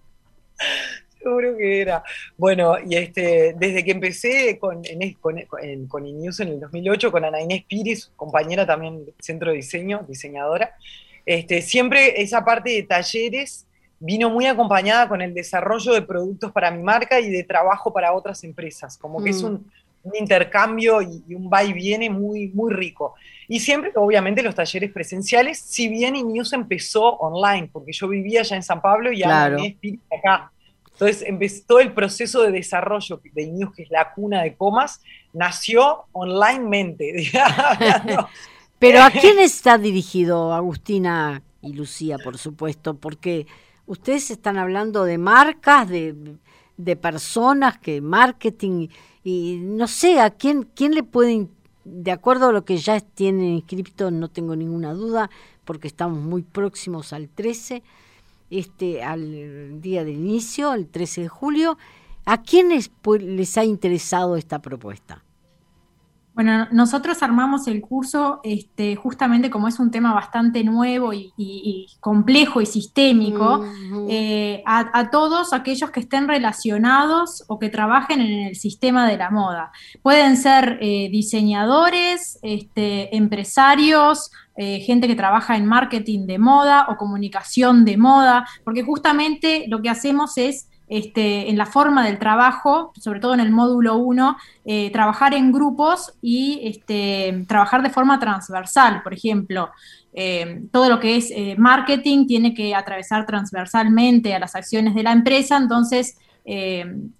Seguro 1.24 1.58
que 1.58 1.82
era. 1.82 2.04
Bueno, 2.38 2.76
y 2.80 2.96
este, 2.96 3.56
desde 3.58 3.84
que 3.84 3.92
empecé 3.92 4.58
con, 4.60 4.82
en, 4.86 5.14
con, 5.14 5.38
en, 5.62 5.88
con 5.88 6.06
Inews 6.06 6.40
en 6.40 6.50
el 6.50 6.60
2008, 6.60 7.12
con 7.12 7.26
Ana 7.26 7.42
Inés 7.42 7.64
Piris, 7.68 8.12
compañera 8.16 8.66
también 8.66 9.06
del 9.06 9.14
Centro 9.20 9.52
de 9.52 9.58
Diseño, 9.58 10.06
diseñadora, 10.08 10.76
este, 11.26 11.62
siempre 11.62 12.22
esa 12.22 12.46
parte 12.46 12.70
de 12.70 12.84
talleres 12.84 13.68
vino 14.00 14.30
muy 14.30 14.46
acompañada 14.46 15.10
con 15.10 15.22
el 15.22 15.34
desarrollo 15.34 15.94
de 15.94 16.02
productos 16.02 16.52
para 16.52 16.72
mi 16.72 16.82
marca 16.84 17.20
y 17.20 17.30
de 17.30 17.44
trabajo 17.44 17.92
para 17.92 18.14
otras 18.14 18.44
empresas, 18.44 18.98
como 18.98 19.24
que 19.24 19.32
es 19.32 19.44
mm. 19.44 19.46
un, 19.46 19.72
intercambio 20.18 21.02
y, 21.02 21.36
un 21.36 21.50
va 21.52 21.66
y 21.66 21.74
viene 21.74 22.10
muy, 22.10 22.48
muy 22.54 22.72
rico. 22.72 23.16
Y 23.50 23.60
siempre, 23.60 23.92
obviamente, 23.96 24.42
los 24.42 24.56
talleres 24.56 24.90
presenciales, 24.94 25.60
si 25.60 25.90
bien 25.90 26.16
Inews 26.16 26.54
empezó 26.54 27.18
online, 27.18 27.70
porque 27.74 27.92
yo 27.92 28.08
vivía 28.08 28.42
ya 28.44 28.56
en 28.56 28.64
San 28.64 28.82
Pablo 28.82 29.12
y 29.12 29.22
claro. 29.22 29.58
acá. 30.18 30.52
Entonces, 31.00 31.24
empezó 31.28 31.80
el 31.80 31.94
proceso 31.94 32.42
de 32.42 32.52
desarrollo 32.52 33.22
de 33.32 33.44
Inews, 33.44 33.76
que 33.76 33.84
es 33.84 33.92
la 33.92 34.14
cuna 34.14 34.42
de 34.42 34.56
comas, 34.56 35.00
nació 35.32 36.06
onlinemente. 36.12 37.32
Pero 38.80 39.04
¿a 39.04 39.12
quién 39.12 39.38
está 39.40 39.78
dirigido 39.78 40.54
Agustina 40.54 41.44
y 41.62 41.74
Lucía, 41.74 42.18
por 42.24 42.40
supuesto? 42.40 42.96
Porque 42.96 43.46
ustedes 43.86 44.32
están 44.32 44.58
hablando 44.58 45.04
de 45.04 45.20
marcas, 45.20 45.88
de, 45.88 46.16
de 46.78 46.96
personas, 46.96 47.78
que 47.78 48.02
marketing, 48.02 48.88
y 49.24 49.60
no 49.62 49.88
sé, 49.88 50.20
¿a 50.20 50.32
quién, 50.32 50.64
quién 50.64 50.96
le 50.96 51.04
puede, 51.04 51.48
de 51.84 52.12
acuerdo 52.12 52.50
a 52.50 52.52
lo 52.52 52.66
que 52.66 52.78
ya 52.78 53.00
tienen 53.00 53.54
inscrito, 53.54 54.10
no 54.10 54.30
tengo 54.30 54.56
ninguna 54.56 54.94
duda, 54.94 55.30
porque 55.64 55.88
estamos 55.88 56.20
muy 56.24 56.42
próximos 56.42 57.14
al 57.14 57.30
13, 57.30 57.84
este, 58.50 59.04
al 59.04 59.82
día 59.82 60.04
del 60.04 60.16
inicio, 60.16 60.74
el 60.74 60.88
13 60.88 61.22
de 61.22 61.28
julio, 61.28 61.78
¿a 62.26 62.42
quiénes 62.42 62.92
les 63.20 63.58
ha 63.58 63.64
interesado 63.64 64.36
esta 64.36 64.60
propuesta? 64.60 65.24
Bueno, 66.38 66.68
nosotros 66.72 67.24
armamos 67.24 67.66
el 67.68 67.82
curso 67.82 68.42
este, 68.44 68.96
justamente 68.96 69.50
como 69.50 69.68
es 69.68 69.80
un 69.80 69.90
tema 69.90 70.14
bastante 70.14 70.64
nuevo 70.64 71.12
y, 71.12 71.88
complejo 72.00 72.62
y 72.62 72.68
sistémico, 72.68 73.66
eh, 74.08 74.62
a, 74.68 75.10
todos 75.10 75.52
aquellos 75.52 75.90
que 75.90 76.02
estén 76.02 76.28
relacionados 76.28 77.44
o 77.48 77.58
que 77.58 77.70
trabajen 77.70 78.22
en 78.22 78.50
el 78.50 78.56
sistema 78.56 79.10
de 79.10 79.18
la 79.18 79.32
moda. 79.32 79.72
Pueden 80.04 80.38
ser 80.38 80.78
eh, 80.80 81.10
diseñadores, 81.12 82.38
este, 82.44 83.18
empresarios, 83.18 84.30
eh, 84.58 84.82
gente 84.82 85.08
que 85.08 85.16
trabaja 85.16 85.58
en 85.58 85.66
marketing 85.66 86.28
de 86.28 86.38
moda 86.38 86.86
o 86.88 86.98
comunicación 86.98 87.84
de 87.84 87.98
moda, 87.98 88.48
porque 88.64 88.84
justamente 88.84 89.66
lo 89.70 89.82
que 89.82 89.90
hacemos 89.90 90.38
es 90.38 90.70
este, 90.88 91.50
en 91.50 91.58
la 91.58 91.66
forma 91.66 92.06
del 92.06 92.18
trabajo, 92.18 92.94
sobre 93.00 93.20
todo 93.20 93.34
en 93.34 93.42
el 93.42 93.52
módulo 93.52 93.98
1, 93.98 94.38
eh, 94.66 94.90
trabajar 94.92 95.34
en 95.34 95.52
grupos 95.52 96.14
y 96.22 96.62
este, 96.64 97.46
trabajar 97.48 97.84
de 97.84 97.90
forma 97.90 98.20
transversal. 98.20 99.04
Por 99.04 99.14
ejemplo, 99.14 99.70
eh, 100.14 100.64
todo 100.72 100.90
lo 100.90 101.00
que 101.00 101.18
es 101.18 101.30
eh, 101.32 101.56
marketing 101.58 102.26
tiene 102.26 102.54
que 102.54 102.74
atravesar 102.74 103.26
transversalmente 103.26 104.34
a 104.34 104.40
las 104.40 104.56
acciones 104.56 104.96
de 104.96 105.04
la 105.04 105.12
empresa, 105.12 105.58
entonces 105.58 106.18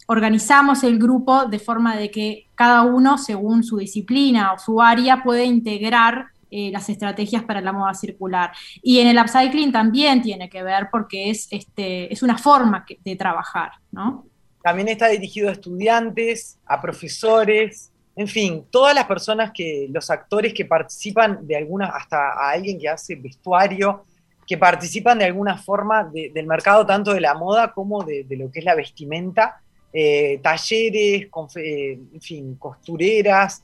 organizamos 0.06 0.86
el 0.86 0.98
grupo 0.98 1.48
de 1.48 1.60
forma 1.60 1.98
de 1.98 2.10
que 2.10 2.48
cada 2.56 2.84
uno, 2.84 3.18
según 3.18 3.62
su 3.62 3.76
disciplina 3.76 4.54
o 4.54 4.58
su 4.58 4.82
área, 4.82 5.22
puede 5.22 5.44
integrar 5.44 6.28
eh, 6.52 6.72
las 6.72 6.90
estrategias 6.90 7.44
para 7.44 7.62
la 7.62 7.74
moda 7.74 7.94
circular. 7.94 8.52
Y 8.82 9.00
en 9.00 9.08
el 9.08 9.20
upcycling 9.20 9.72
también 9.72 10.22
tiene 10.22 10.50
que 10.50 10.64
ver 10.64 10.90
porque 10.92 11.30
es, 11.30 11.48
este, 11.52 12.12
es 12.12 12.24
una 12.24 12.38
forma 12.38 12.86
de 13.04 13.16
trabajar, 13.16 13.72
¿no? 13.92 14.26
También 14.62 14.88
está 14.90 15.08
dirigido 15.08 15.50
a 15.50 15.54
estudiantes, 15.54 16.60
a 16.66 16.82
profesores, 16.82 17.92
en 18.18 18.28
fin, 18.28 18.66
todas 18.72 18.96
las 18.96 19.06
personas 19.06 19.52
que, 19.54 19.88
los 19.92 20.10
actores 20.10 20.52
que 20.52 20.66
participan 20.66 21.46
de 21.46 21.56
alguna, 21.56 21.86
hasta 21.86 22.18
a 22.18 22.50
alguien 22.50 22.80
que 22.80 22.90
hace 22.90 23.16
vestuario, 23.16 24.06
que 24.48 24.58
participan 24.58 25.20
de 25.20 25.26
alguna 25.26 25.58
forma 25.58 26.10
del 26.12 26.48
mercado 26.48 26.84
tanto 26.84 27.14
de 27.14 27.22
la 27.22 27.36
moda 27.36 27.74
como 27.74 28.04
de, 28.04 28.26
lo 28.32 28.50
que 28.50 28.60
es 28.60 28.66
la 28.66 28.74
vestimenta, 28.74 29.62
eh, 29.94 30.40
talleres, 30.42 31.28
eh, 31.58 32.00
en 32.14 32.22
fin, 32.22 32.56
costureras, 32.56 33.62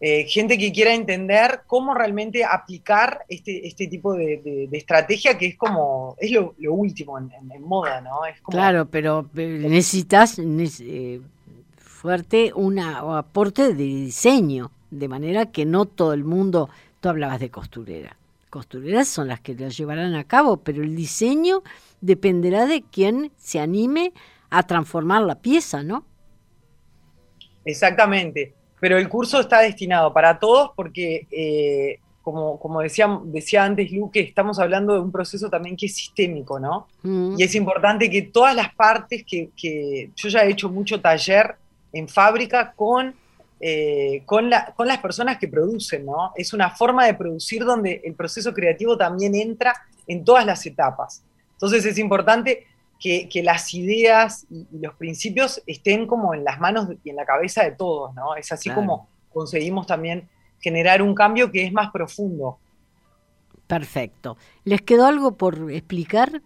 eh, 0.00 0.24
gente 0.24 0.58
que 0.58 0.72
quiera 0.72 0.92
entender 0.92 1.62
cómo 1.66 1.94
realmente 1.94 2.44
aplicar 2.44 3.24
este, 3.28 3.66
este 3.66 3.86
tipo 3.86 4.12
de, 4.14 4.68
estrategia 4.72 5.38
que 5.38 5.46
es 5.46 5.56
como, 5.56 6.16
es 6.18 6.32
lo, 6.32 6.54
último 6.68 7.16
en, 7.18 7.30
moda, 7.62 8.00
¿no? 8.00 8.20
claro, 8.48 8.86
pero 8.86 9.30
eh, 9.36 9.46
necesitas 9.62 10.38
eh, 10.38 11.20
fuerte 11.76 12.52
un 12.54 12.80
aporte 12.80 13.72
de 13.72 13.84
diseño, 13.84 14.72
de 14.90 15.08
manera 15.08 15.46
que 15.46 15.64
no 15.64 15.86
todo 15.86 16.12
el 16.12 16.24
mundo, 16.24 16.68
tú 17.00 17.08
hablabas 17.08 17.38
de 17.38 17.50
costurera, 17.50 18.16
costureras 18.50 19.08
son 19.08 19.28
las 19.28 19.40
que 19.40 19.54
lo 19.54 19.68
llevarán 19.68 20.14
a 20.16 20.24
cabo, 20.24 20.58
pero 20.58 20.82
el 20.82 20.96
diseño 20.96 21.62
dependerá 22.00 22.66
de 22.66 22.82
quién 22.82 23.30
se 23.38 23.60
anime 23.60 24.12
a 24.50 24.64
transformar 24.64 25.22
la 25.22 25.36
pieza, 25.36 25.82
¿no? 25.82 26.04
Exactamente 27.64 28.54
pero 28.84 28.98
el 28.98 29.08
curso 29.08 29.40
está 29.40 29.60
destinado 29.60 30.12
para 30.12 30.38
todos 30.38 30.72
porque, 30.76 31.26
eh, 31.30 32.00
como, 32.20 32.60
como 32.60 32.82
decía, 32.82 33.18
decía 33.24 33.64
antes 33.64 33.90
Luque, 33.90 34.20
estamos 34.20 34.58
hablando 34.58 34.92
de 34.92 35.00
un 35.00 35.10
proceso 35.10 35.48
también 35.48 35.74
que 35.74 35.86
es 35.86 35.96
sistémico, 35.96 36.60
¿no? 36.60 36.86
Mm. 37.02 37.36
Y 37.38 37.44
es 37.44 37.54
importante 37.54 38.10
que 38.10 38.20
todas 38.20 38.54
las 38.54 38.74
partes 38.74 39.24
que, 39.24 40.10
yo 40.14 40.28
ya 40.28 40.44
he 40.44 40.50
hecho 40.50 40.68
mucho 40.68 41.00
taller 41.00 41.56
en 41.94 42.06
fábrica 42.10 42.74
con, 42.76 43.14
eh, 43.58 44.22
con, 44.26 44.50
con 44.76 44.86
las 44.86 44.98
personas 44.98 45.38
que 45.38 45.48
producen, 45.48 46.04
¿no? 46.04 46.32
Es 46.36 46.52
una 46.52 46.68
forma 46.68 47.06
de 47.06 47.14
producir 47.14 47.64
donde 47.64 48.02
el 48.04 48.12
proceso 48.12 48.52
creativo 48.52 48.98
también 48.98 49.34
entra 49.34 49.72
en 50.06 50.26
todas 50.26 50.44
las 50.44 50.66
etapas. 50.66 51.22
Entonces 51.52 51.86
es 51.86 51.96
importante 51.96 52.66
que, 53.04 53.42
las 53.42 53.74
ideas 53.74 54.46
y, 54.50 54.66
los 54.78 54.94
principios 54.94 55.62
estén 55.66 56.06
como 56.06 56.32
en 56.32 56.42
las 56.42 56.58
manos 56.58 56.88
y 57.04 57.10
en 57.10 57.16
la 57.16 57.26
cabeza 57.26 57.62
de 57.62 57.72
todos, 57.72 58.14
¿no? 58.14 58.34
Es 58.34 58.50
así 58.50 58.70
como 58.70 59.08
conseguimos 59.30 59.86
también 59.86 60.26
generar 60.58 61.02
un 61.02 61.14
cambio 61.14 61.52
que 61.52 61.66
es 61.66 61.72
más 61.72 61.90
profundo. 61.90 62.58
Perfecto. 63.66 64.38
¿Les 64.64 64.80
quedó 64.80 65.06
algo 65.06 65.36
por 65.36 65.70
explicar? 65.70 66.40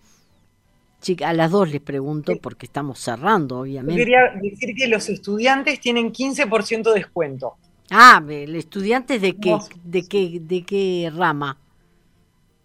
a 1.25 1.33
las 1.33 1.53
dos 1.53 1.71
les 1.71 1.81
pregunto 1.81 2.33
porque 2.43 2.67
estamos 2.67 2.99
cerrando, 2.99 3.61
obviamente. 3.61 4.01
Yo 4.01 4.05
quería 4.05 4.33
decir 4.43 4.75
que 4.75 4.89
los 4.89 5.09
estudiantes 5.09 5.79
tienen 5.79 6.13
15% 6.13 6.83
de 6.83 6.95
descuento. 6.95 7.55
Ah, 7.89 8.21
¿estudiantes 8.29 9.23
de 9.23 9.37
qué, 9.37 9.57
de 9.85 10.09
qué, 10.09 10.41
de 10.41 10.63
qué 10.65 11.13
rama? 11.15 11.57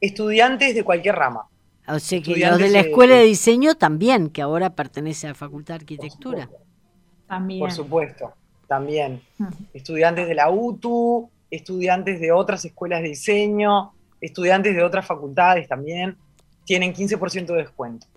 Estudiantes 0.02 0.74
de 0.74 0.84
cualquier 0.84 1.16
rama. 1.16 1.48
O 1.88 2.00
sea 2.00 2.22
que 2.22 2.38
los 2.38 2.58
de 2.58 2.70
la 2.70 2.80
Escuela 2.80 3.16
de 3.16 3.24
Diseño 3.24 3.76
también, 3.76 4.30
que 4.30 4.42
ahora 4.42 4.72
pertenece 4.72 5.28
a 5.28 5.32
la 5.32 5.36
Facultad 5.36 5.76
de 5.76 5.82
Arquitectura. 5.82 6.50
También. 7.28 7.60
Por 7.60 7.72
supuesto, 7.72 8.34
también. 8.68 9.22
Estudiantes 9.74 10.28
de 10.28 10.36
la 10.36 10.50
UTU, 10.50 11.30
estudiantes 11.52 12.20
de 12.20 12.32
otras 12.32 12.64
escuelas 12.66 13.02
de 13.02 13.10
diseño, 13.10 13.94
estudiantes 14.22 14.76
de 14.76 14.84
otras 14.84 15.06
facultades 15.06 15.68
también, 15.68 16.18
tienen 16.66 16.94
15% 16.94 17.48
de 17.48 17.58
descuento. 17.58 18.08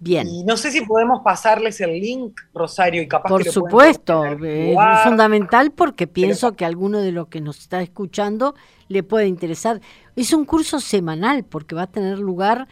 Bien. 0.00 0.28
Y 0.28 0.44
no 0.44 0.56
sé 0.56 0.70
si 0.70 0.82
podemos 0.82 1.22
pasarles 1.22 1.80
el 1.80 1.98
link, 1.98 2.38
Rosario, 2.52 3.00
y 3.00 3.08
capaz 3.08 3.28
Por 3.28 3.44
supuesto, 3.44 4.24
es 4.24 5.02
fundamental 5.04 5.70
porque 5.70 6.06
pienso 6.06 6.56
que 6.56 6.64
alguno 6.64 7.00
de 7.00 7.12
los 7.12 7.28
que 7.28 7.40
nos 7.40 7.58
está 7.60 7.80
escuchando 7.80 8.54
le 8.88 9.02
puede 9.02 9.28
interesar. 9.28 9.80
Es 10.16 10.32
un 10.32 10.44
curso 10.44 10.80
semanal 10.80 11.44
porque 11.44 11.74
va 11.74 11.82
a 11.82 11.86
tener 11.86 12.18
lugar 12.18 12.68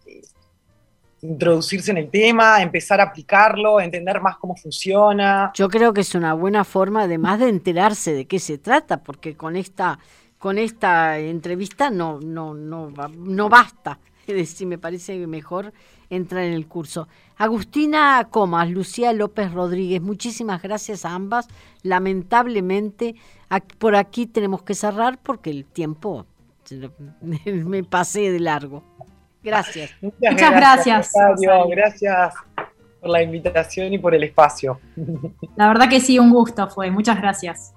introducirse 1.25 1.91
en 1.91 1.99
el 1.99 2.11
tema, 2.11 2.61
empezar 2.61 3.01
a 3.01 3.05
aplicarlo, 3.05 3.81
entender 3.81 4.21
más 4.21 4.37
cómo 4.37 4.55
funciona. 4.57 5.53
Yo 5.55 5.69
creo 5.69 5.93
que 5.93 6.03
es 6.03 6.15
una 6.15 6.35
buena 6.35 6.65
forma, 6.65 7.03
además 7.03 7.41
de 7.41 7.49
enterarse 7.49 8.13
de 8.13 8.27
qué 8.27 8.39
se 8.39 8.59
trata, 8.59 9.03
porque 9.03 9.37
con 9.37 9.57
esta, 9.57 9.99
con 10.39 10.59
esta 10.59 11.19
entrevista 11.19 11.91
no, 11.91 12.21
no, 12.21 12.55
no, 12.55 12.91
no 12.91 13.49
basta. 13.49 13.99
Es 14.27 14.35
decir, 14.35 14.67
me 14.67 14.79
parece 14.79 15.27
mejor 15.27 15.75
entrar 16.09 16.45
en 16.45 16.55
el 16.55 16.67
curso. 16.67 17.09
Agustina 17.37 18.27
Comas, 18.31 18.71
Lucía 18.71 19.13
López 19.13 19.53
Rodríguez, 19.53 20.01
muchísimas 20.01 20.63
gracias 20.63 21.05
a 21.05 21.15
ambas. 21.15 21.47
Lamentablemente, 21.83 23.17
por 23.77 23.97
aquí 23.97 24.27
tenemos 24.27 24.63
que 24.63 24.75
cerrar 24.75 25.19
porque 25.23 25.51
el 25.51 25.67
tiempo 25.67 26.25
me 27.21 27.85
pasé 27.85 28.33
de 28.33 28.41
largo. 28.41 28.83
Gracias. 29.45 29.91
Muchas, 30.01 30.35
gracias. 30.37 31.13
Gracias, 31.69 32.35
por 33.01 33.11
la 33.11 33.23
invitación 33.23 33.93
y 33.93 33.99
por 33.99 34.15
el 34.15 34.25
espacio. 34.25 34.81
La 35.57 35.69
verdad 35.69 35.89
que 35.89 36.01
sí, 36.01 36.19
un 36.19 36.31
gusto 36.31 36.69
fue. 36.69 36.91
Muchas 36.91 37.21
gracias. 37.21 37.75